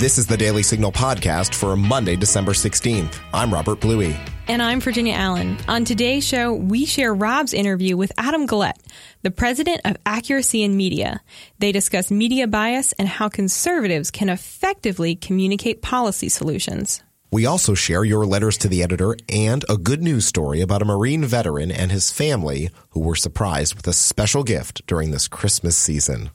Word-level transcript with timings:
This 0.00 0.16
is 0.16 0.26
the 0.26 0.34
Daily 0.38 0.62
Signal 0.62 0.92
podcast 0.92 1.54
for 1.54 1.76
Monday, 1.76 2.16
December 2.16 2.52
16th. 2.52 3.18
I'm 3.34 3.52
Robert 3.52 3.80
Bluey. 3.80 4.16
And 4.48 4.62
I'm 4.62 4.80
Virginia 4.80 5.12
Allen. 5.12 5.58
On 5.68 5.84
today's 5.84 6.26
show, 6.26 6.54
we 6.54 6.86
share 6.86 7.12
Rob's 7.12 7.52
interview 7.52 7.98
with 7.98 8.10
Adam 8.16 8.46
Guillette, 8.46 8.80
the 9.20 9.30
president 9.30 9.82
of 9.84 9.98
Accuracy 10.06 10.62
in 10.62 10.74
Media. 10.74 11.20
They 11.58 11.70
discuss 11.70 12.10
media 12.10 12.46
bias 12.46 12.92
and 12.92 13.08
how 13.08 13.28
conservatives 13.28 14.10
can 14.10 14.30
effectively 14.30 15.16
communicate 15.16 15.82
policy 15.82 16.30
solutions. 16.30 17.02
We 17.32 17.46
also 17.46 17.74
share 17.74 18.02
your 18.02 18.26
letters 18.26 18.58
to 18.58 18.68
the 18.68 18.82
editor 18.82 19.16
and 19.28 19.64
a 19.68 19.76
good 19.76 20.02
news 20.02 20.26
story 20.26 20.60
about 20.60 20.82
a 20.82 20.84
Marine 20.84 21.24
veteran 21.24 21.70
and 21.70 21.92
his 21.92 22.10
family 22.10 22.70
who 22.90 23.00
were 23.00 23.14
surprised 23.14 23.76
with 23.76 23.86
a 23.86 23.92
special 23.92 24.42
gift 24.42 24.84
during 24.88 25.12
this 25.12 25.28
Christmas 25.28 25.76
season. 25.76 26.30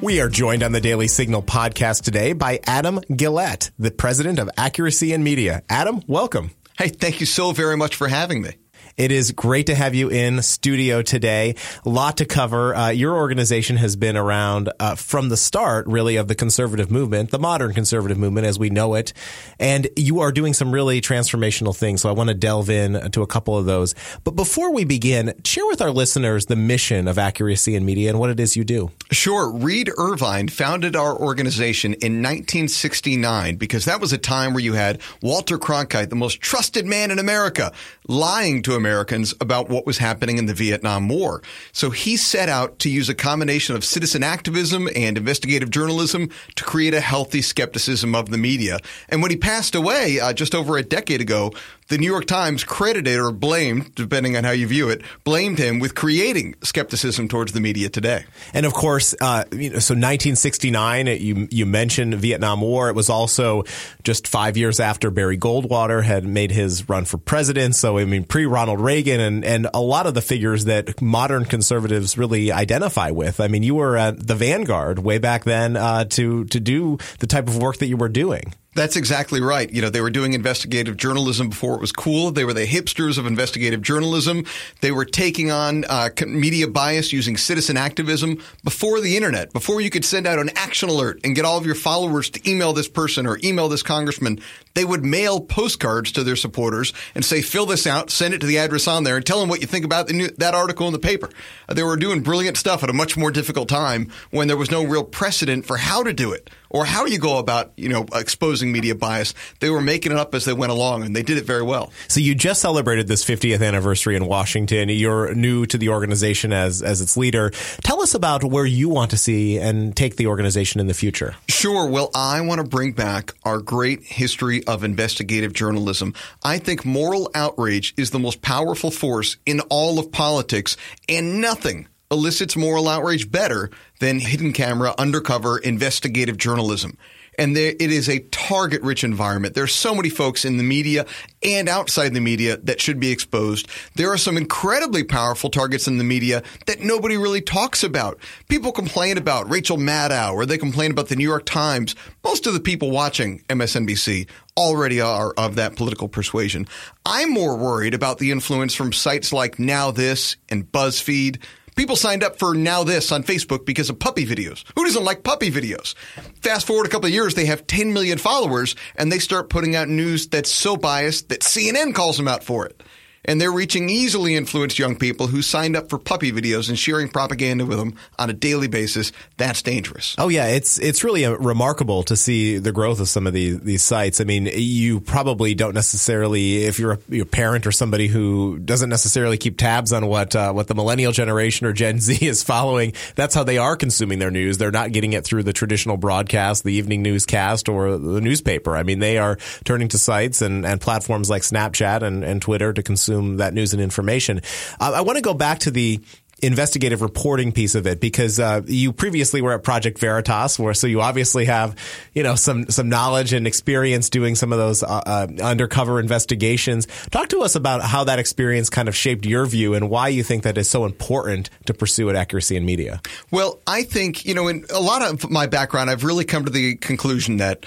We 0.00 0.20
are 0.20 0.28
joined 0.28 0.62
on 0.62 0.70
the 0.70 0.80
Daily 0.80 1.08
Signal 1.08 1.42
podcast 1.42 2.04
today 2.04 2.32
by 2.32 2.60
Adam 2.64 3.00
Guillette, 3.10 3.72
the 3.76 3.90
president 3.90 4.38
of 4.38 4.48
Accuracy 4.56 5.12
in 5.12 5.24
Media. 5.24 5.64
Adam, 5.68 6.00
welcome. 6.06 6.52
Hey, 6.78 6.88
thank 6.88 7.20
you 7.20 7.26
so 7.26 7.52
very 7.52 7.76
much 7.76 7.96
for 7.96 8.08
having 8.08 8.42
me. 8.42 8.52
It 8.96 9.12
is 9.12 9.32
great 9.32 9.66
to 9.66 9.74
have 9.74 9.94
you 9.94 10.08
in 10.08 10.40
studio 10.40 11.02
today. 11.02 11.54
A 11.84 11.88
lot 11.88 12.16
to 12.16 12.24
cover. 12.24 12.74
Uh, 12.74 12.88
your 12.88 13.14
organization 13.14 13.76
has 13.76 13.94
been 13.94 14.16
around 14.16 14.72
uh, 14.80 14.94
from 14.94 15.28
the 15.28 15.36
start, 15.36 15.86
really, 15.86 16.16
of 16.16 16.28
the 16.28 16.34
conservative 16.34 16.90
movement, 16.90 17.30
the 17.30 17.38
modern 17.38 17.74
conservative 17.74 18.16
movement 18.16 18.46
as 18.46 18.58
we 18.58 18.70
know 18.70 18.94
it. 18.94 19.12
And 19.58 19.86
you 19.96 20.20
are 20.20 20.32
doing 20.32 20.54
some 20.54 20.72
really 20.72 21.02
transformational 21.02 21.76
things. 21.76 22.00
So 22.00 22.08
I 22.08 22.12
want 22.12 22.28
to 22.28 22.34
delve 22.34 22.70
in 22.70 23.10
to 23.10 23.20
a 23.20 23.26
couple 23.26 23.58
of 23.58 23.66
those. 23.66 23.94
But 24.24 24.30
before 24.30 24.72
we 24.72 24.84
begin, 24.84 25.34
share 25.44 25.66
with 25.66 25.82
our 25.82 25.90
listeners 25.90 26.46
the 26.46 26.56
mission 26.56 27.06
of 27.06 27.18
Accuracy 27.18 27.74
in 27.74 27.84
Media 27.84 28.08
and 28.08 28.18
what 28.18 28.30
it 28.30 28.40
is 28.40 28.56
you 28.56 28.64
do. 28.64 28.92
Sure. 29.12 29.52
Reed 29.52 29.90
Irvine 29.98 30.48
founded 30.48 30.96
our 30.96 31.14
organization 31.14 31.92
in 31.92 32.22
1969 32.22 33.56
because 33.56 33.84
that 33.84 34.00
was 34.00 34.14
a 34.14 34.18
time 34.18 34.54
where 34.54 34.64
you 34.64 34.72
had 34.72 35.02
Walter 35.20 35.58
Cronkite, 35.58 36.08
the 36.08 36.16
most 36.16 36.40
trusted 36.40 36.86
man 36.86 37.10
in 37.10 37.18
America, 37.18 37.74
lying 38.08 38.62
to 38.62 38.74
Americans 38.86 39.34
about 39.40 39.68
what 39.68 39.84
was 39.84 39.98
happening 39.98 40.38
in 40.38 40.46
the 40.46 40.54
Vietnam 40.54 41.08
War. 41.08 41.42
So 41.72 41.90
he 41.90 42.16
set 42.16 42.48
out 42.48 42.78
to 42.78 42.88
use 42.88 43.08
a 43.08 43.16
combination 43.16 43.74
of 43.74 43.84
citizen 43.84 44.22
activism 44.22 44.88
and 44.94 45.18
investigative 45.18 45.70
journalism 45.70 46.30
to 46.54 46.62
create 46.62 46.94
a 46.94 47.00
healthy 47.00 47.42
skepticism 47.42 48.14
of 48.14 48.30
the 48.30 48.38
media. 48.38 48.78
And 49.08 49.22
when 49.22 49.32
he 49.32 49.36
passed 49.36 49.74
away 49.74 50.20
uh, 50.20 50.32
just 50.32 50.54
over 50.54 50.76
a 50.76 50.84
decade 50.84 51.20
ago, 51.20 51.52
the 51.88 51.98
New 51.98 52.06
York 52.06 52.26
Times 52.26 52.64
credited 52.64 53.18
or 53.18 53.30
blamed, 53.30 53.94
depending 53.94 54.36
on 54.36 54.44
how 54.44 54.50
you 54.50 54.66
view 54.66 54.88
it, 54.88 55.02
blamed 55.24 55.58
him 55.58 55.78
with 55.78 55.94
creating 55.94 56.54
skepticism 56.62 57.28
towards 57.28 57.52
the 57.52 57.60
media 57.60 57.88
today. 57.88 58.24
And 58.52 58.66
of 58.66 58.72
course, 58.72 59.14
uh, 59.20 59.44
you 59.52 59.70
know, 59.70 59.78
so 59.78 59.94
1969, 59.94 61.06
you 61.06 61.48
you 61.50 61.66
mentioned 61.66 62.14
Vietnam 62.14 62.60
War. 62.60 62.88
It 62.88 62.96
was 62.96 63.08
also 63.08 63.64
just 64.02 64.26
five 64.26 64.56
years 64.56 64.80
after 64.80 65.10
Barry 65.10 65.38
Goldwater 65.38 66.02
had 66.02 66.24
made 66.24 66.50
his 66.50 66.88
run 66.88 67.04
for 67.04 67.18
president. 67.18 67.76
So 67.76 67.98
I 67.98 68.04
mean, 68.04 68.24
pre 68.24 68.46
Ronald 68.46 68.80
Reagan 68.80 69.20
and 69.20 69.44
and 69.44 69.68
a 69.72 69.80
lot 69.80 70.06
of 70.06 70.14
the 70.14 70.22
figures 70.22 70.64
that 70.64 71.00
modern 71.00 71.44
conservatives 71.44 72.18
really 72.18 72.50
identify 72.50 73.10
with. 73.10 73.40
I 73.40 73.48
mean, 73.48 73.62
you 73.62 73.76
were 73.76 73.96
at 73.96 74.26
the 74.26 74.34
vanguard 74.34 74.98
way 74.98 75.18
back 75.18 75.44
then 75.44 75.76
uh, 75.76 76.04
to 76.04 76.44
to 76.46 76.60
do 76.60 76.98
the 77.20 77.26
type 77.26 77.48
of 77.48 77.58
work 77.58 77.78
that 77.78 77.86
you 77.86 77.96
were 77.96 78.08
doing. 78.08 78.54
That's 78.76 78.94
exactly 78.94 79.40
right. 79.40 79.72
You 79.72 79.80
know, 79.80 79.88
they 79.88 80.02
were 80.02 80.10
doing 80.10 80.34
investigative 80.34 80.98
journalism 80.98 81.48
before 81.48 81.76
it 81.76 81.80
was 81.80 81.92
cool. 81.92 82.30
They 82.30 82.44
were 82.44 82.52
the 82.52 82.66
hipsters 82.66 83.16
of 83.16 83.24
investigative 83.24 83.80
journalism. 83.80 84.44
They 84.82 84.92
were 84.92 85.06
taking 85.06 85.50
on 85.50 85.86
uh, 85.86 86.10
media 86.26 86.68
bias 86.68 87.10
using 87.10 87.38
citizen 87.38 87.78
activism 87.78 88.42
before 88.64 89.00
the 89.00 89.16
internet, 89.16 89.54
before 89.54 89.80
you 89.80 89.88
could 89.88 90.04
send 90.04 90.26
out 90.26 90.38
an 90.38 90.50
action 90.56 90.90
alert 90.90 91.20
and 91.24 91.34
get 91.34 91.46
all 91.46 91.56
of 91.56 91.64
your 91.64 91.74
followers 91.74 92.28
to 92.28 92.50
email 92.50 92.74
this 92.74 92.86
person 92.86 93.26
or 93.26 93.38
email 93.42 93.70
this 93.70 93.82
congressman. 93.82 94.40
They 94.74 94.84
would 94.84 95.06
mail 95.06 95.40
postcards 95.40 96.12
to 96.12 96.22
their 96.22 96.36
supporters 96.36 96.92
and 97.14 97.24
say, 97.24 97.40
fill 97.40 97.64
this 97.64 97.86
out, 97.86 98.10
send 98.10 98.34
it 98.34 98.42
to 98.42 98.46
the 98.46 98.58
address 98.58 98.86
on 98.86 99.04
there, 99.04 99.16
and 99.16 99.24
tell 99.24 99.40
them 99.40 99.48
what 99.48 99.62
you 99.62 99.66
think 99.66 99.86
about 99.86 100.10
new, 100.10 100.28
that 100.36 100.52
article 100.52 100.86
in 100.86 100.92
the 100.92 100.98
paper. 100.98 101.30
They 101.66 101.82
were 101.82 101.96
doing 101.96 102.20
brilliant 102.20 102.58
stuff 102.58 102.82
at 102.82 102.90
a 102.90 102.92
much 102.92 103.16
more 103.16 103.30
difficult 103.30 103.70
time 103.70 104.12
when 104.30 104.48
there 104.48 104.56
was 104.58 104.70
no 104.70 104.84
real 104.84 105.02
precedent 105.02 105.64
for 105.64 105.78
how 105.78 106.02
to 106.02 106.12
do 106.12 106.32
it 106.32 106.50
or 106.76 106.84
how 106.84 107.06
you 107.06 107.18
go 107.18 107.38
about, 107.38 107.72
you 107.78 107.88
know, 107.88 108.04
exposing 108.12 108.70
media 108.70 108.94
bias. 108.94 109.32
They 109.60 109.70
were 109.70 109.80
making 109.80 110.12
it 110.12 110.18
up 110.18 110.34
as 110.34 110.44
they 110.44 110.52
went 110.52 110.72
along, 110.72 111.04
and 111.04 111.16
they 111.16 111.22
did 111.22 111.38
it 111.38 111.44
very 111.44 111.62
well. 111.62 111.90
So 112.06 112.20
you 112.20 112.34
just 112.34 112.60
celebrated 112.60 113.08
this 113.08 113.24
50th 113.24 113.66
anniversary 113.66 114.14
in 114.14 114.26
Washington. 114.26 114.90
You're 114.90 115.34
new 115.34 115.64
to 115.66 115.78
the 115.78 115.88
organization 115.88 116.52
as 116.52 116.82
as 116.82 117.00
its 117.00 117.16
leader. 117.16 117.50
Tell 117.82 118.02
us 118.02 118.14
about 118.14 118.44
where 118.44 118.66
you 118.66 118.90
want 118.90 119.10
to 119.12 119.16
see 119.16 119.58
and 119.58 119.96
take 119.96 120.16
the 120.16 120.26
organization 120.26 120.78
in 120.78 120.86
the 120.86 120.92
future. 120.92 121.34
Sure. 121.48 121.88
Well, 121.88 122.10
I 122.14 122.42
want 122.42 122.60
to 122.60 122.66
bring 122.66 122.92
back 122.92 123.32
our 123.44 123.60
great 123.60 124.02
history 124.02 124.62
of 124.66 124.84
investigative 124.84 125.54
journalism. 125.54 126.12
I 126.44 126.58
think 126.58 126.84
moral 126.84 127.30
outrage 127.34 127.94
is 127.96 128.10
the 128.10 128.18
most 128.18 128.42
powerful 128.42 128.90
force 128.90 129.38
in 129.46 129.60
all 129.70 129.98
of 129.98 130.12
politics, 130.12 130.76
and 131.08 131.40
nothing 131.40 131.88
elicits 132.10 132.56
moral 132.56 132.88
outrage 132.88 133.30
better 133.30 133.70
than 134.00 134.20
hidden 134.20 134.52
camera, 134.52 134.94
undercover 134.98 135.58
investigative 135.58 136.36
journalism. 136.36 136.96
And 137.38 137.54
there, 137.54 137.74
it 137.78 137.92
is 137.92 138.08
a 138.08 138.20
target 138.30 138.82
rich 138.82 139.04
environment. 139.04 139.54
There 139.54 139.64
are 139.64 139.68
so 139.68 139.94
many 139.94 140.08
folks 140.08 140.44
in 140.44 140.56
the 140.56 140.62
media 140.62 141.04
and 141.42 141.68
outside 141.68 142.14
the 142.14 142.20
media 142.20 142.56
that 142.58 142.80
should 142.80 142.98
be 142.98 143.10
exposed. 143.10 143.68
There 143.94 144.10
are 144.10 144.18
some 144.18 144.36
incredibly 144.36 145.04
powerful 145.04 145.50
targets 145.50 145.86
in 145.86 145.98
the 145.98 146.04
media 146.04 146.42
that 146.66 146.80
nobody 146.80 147.16
really 147.16 147.42
talks 147.42 147.84
about. 147.84 148.18
People 148.48 148.72
complain 148.72 149.18
about 149.18 149.50
Rachel 149.50 149.76
Maddow 149.76 150.32
or 150.32 150.46
they 150.46 150.58
complain 150.58 150.90
about 150.90 151.08
the 151.08 151.16
New 151.16 151.28
York 151.28 151.44
Times. 151.44 151.94
Most 152.24 152.46
of 152.46 152.54
the 152.54 152.60
people 152.60 152.90
watching 152.90 153.40
MSNBC 153.50 154.28
already 154.56 155.00
are 155.00 155.34
of 155.36 155.56
that 155.56 155.76
political 155.76 156.08
persuasion. 156.08 156.66
I'm 157.04 157.30
more 157.30 157.56
worried 157.56 157.92
about 157.92 158.18
the 158.18 158.30
influence 158.30 158.74
from 158.74 158.92
sites 158.94 159.32
like 159.32 159.58
Now 159.58 159.90
This 159.90 160.36
and 160.48 160.70
BuzzFeed 160.72 161.42
People 161.76 161.94
signed 161.94 162.24
up 162.24 162.38
for 162.38 162.54
Now 162.54 162.84
This 162.84 163.12
on 163.12 163.22
Facebook 163.22 163.66
because 163.66 163.90
of 163.90 163.98
puppy 163.98 164.24
videos. 164.24 164.64
Who 164.74 164.84
doesn't 164.86 165.04
like 165.04 165.22
puppy 165.22 165.50
videos? 165.50 165.94
Fast 166.40 166.66
forward 166.66 166.86
a 166.86 166.88
couple 166.88 167.06
of 167.06 167.12
years, 167.12 167.34
they 167.34 167.44
have 167.44 167.66
10 167.66 167.92
million 167.92 168.16
followers 168.16 168.74
and 168.96 169.12
they 169.12 169.18
start 169.18 169.50
putting 169.50 169.76
out 169.76 169.86
news 169.86 170.26
that's 170.26 170.50
so 170.50 170.78
biased 170.78 171.28
that 171.28 171.40
CNN 171.40 171.94
calls 171.94 172.16
them 172.16 172.28
out 172.28 172.42
for 172.42 172.64
it 172.64 172.82
and 173.26 173.40
they're 173.40 173.52
reaching 173.52 173.88
easily 173.88 174.34
influenced 174.34 174.78
young 174.78 174.96
people 174.96 175.26
who 175.26 175.42
signed 175.42 175.76
up 175.76 175.90
for 175.90 175.98
puppy 175.98 176.32
videos 176.32 176.68
and 176.68 176.78
sharing 176.78 177.08
propaganda 177.08 177.66
with 177.66 177.78
them 177.78 177.94
on 178.18 178.30
a 178.30 178.32
daily 178.32 178.68
basis. 178.68 179.12
That's 179.36 179.62
dangerous. 179.62 180.14
Oh 180.18 180.28
yeah, 180.28 180.46
it's 180.46 180.78
it's 180.78 181.04
really 181.04 181.24
uh, 181.24 181.32
remarkable 181.32 182.02
to 182.04 182.16
see 182.16 182.58
the 182.58 182.72
growth 182.72 183.00
of 183.00 183.08
some 183.08 183.26
of 183.26 183.32
these 183.32 183.60
these 183.60 183.82
sites. 183.82 184.20
I 184.20 184.24
mean, 184.24 184.48
you 184.54 185.00
probably 185.00 185.54
don't 185.54 185.74
necessarily, 185.74 186.64
if 186.64 186.78
you're 186.78 186.98
a, 187.10 187.24
parent 187.26 187.66
or 187.66 187.72
somebody 187.72 188.06
who 188.06 188.58
doesn't 188.58 188.88
necessarily 188.88 189.36
keep 189.36 189.58
tabs 189.58 189.92
on 189.92 190.06
what 190.06 190.36
uh, 190.36 190.52
what 190.52 190.68
the 190.68 190.74
millennial 190.74 191.12
generation 191.12 191.66
or 191.66 191.72
Gen 191.72 191.98
Z 192.00 192.24
is 192.24 192.42
following, 192.42 192.92
that's 193.16 193.34
how 193.34 193.44
they 193.44 193.58
are 193.58 193.76
consuming 193.76 194.18
their 194.18 194.30
news. 194.30 194.58
They're 194.58 194.70
not 194.70 194.92
getting 194.92 195.12
it 195.12 195.24
through 195.24 195.42
the 195.42 195.52
traditional 195.52 195.96
broadcast, 195.96 196.62
the 196.64 196.72
evening 196.72 197.02
newscast, 197.02 197.68
or 197.68 197.98
the 197.98 198.20
newspaper. 198.20 198.76
I 198.76 198.84
mean, 198.84 199.00
they 199.00 199.18
are 199.18 199.36
turning 199.64 199.88
to 199.88 199.98
sites 199.98 200.40
and, 200.42 200.64
and 200.64 200.80
platforms 200.80 201.28
like 201.28 201.42
Snapchat 201.42 202.02
and, 202.02 202.22
and 202.24 202.40
Twitter 202.40 202.72
to 202.72 202.82
consume 202.82 203.15
consume 203.16 203.38
that 203.38 203.54
news 203.54 203.72
and 203.72 203.82
information. 203.82 204.40
Uh, 204.80 204.92
I 204.94 205.00
want 205.02 205.16
to 205.16 205.22
go 205.22 205.34
back 205.34 205.60
to 205.60 205.70
the 205.70 206.00
investigative 206.42 207.00
reporting 207.00 207.50
piece 207.50 207.74
of 207.74 207.86
it 207.86 207.98
because 207.98 208.38
uh, 208.38 208.60
you 208.66 208.92
previously 208.92 209.40
were 209.40 209.54
at 209.54 209.62
Project 209.62 209.98
Veritas, 209.98 210.58
where 210.58 210.74
so 210.74 210.86
you 210.86 211.00
obviously 211.00 211.46
have 211.46 211.74
you 212.12 212.22
know 212.22 212.34
some 212.34 212.68
some 212.68 212.90
knowledge 212.90 213.32
and 213.32 213.46
experience 213.46 214.10
doing 214.10 214.34
some 214.34 214.52
of 214.52 214.58
those 214.58 214.82
uh, 214.82 214.86
uh, 215.06 215.26
undercover 215.42 215.98
investigations. 215.98 216.86
Talk 217.10 217.28
to 217.28 217.40
us 217.40 217.54
about 217.54 217.80
how 217.82 218.04
that 218.04 218.18
experience 218.18 218.68
kind 218.68 218.86
of 218.88 218.94
shaped 218.94 219.24
your 219.24 219.46
view 219.46 219.72
and 219.72 219.88
why 219.88 220.08
you 220.08 220.22
think 220.22 220.42
that 220.42 220.58
is 220.58 220.68
so 220.68 220.84
important 220.84 221.48
to 221.64 221.72
pursue 221.72 222.10
at 222.10 222.16
accuracy 222.16 222.56
in 222.56 222.66
media. 222.66 223.00
Well, 223.30 223.58
I 223.66 223.84
think 223.84 224.26
you 224.26 224.34
know 224.34 224.48
in 224.48 224.66
a 224.72 224.80
lot 224.80 225.00
of 225.00 225.30
my 225.30 225.46
background, 225.46 225.88
I've 225.88 226.04
really 226.04 226.26
come 226.26 226.44
to 226.44 226.50
the 226.50 226.74
conclusion 226.76 227.38
that 227.38 227.64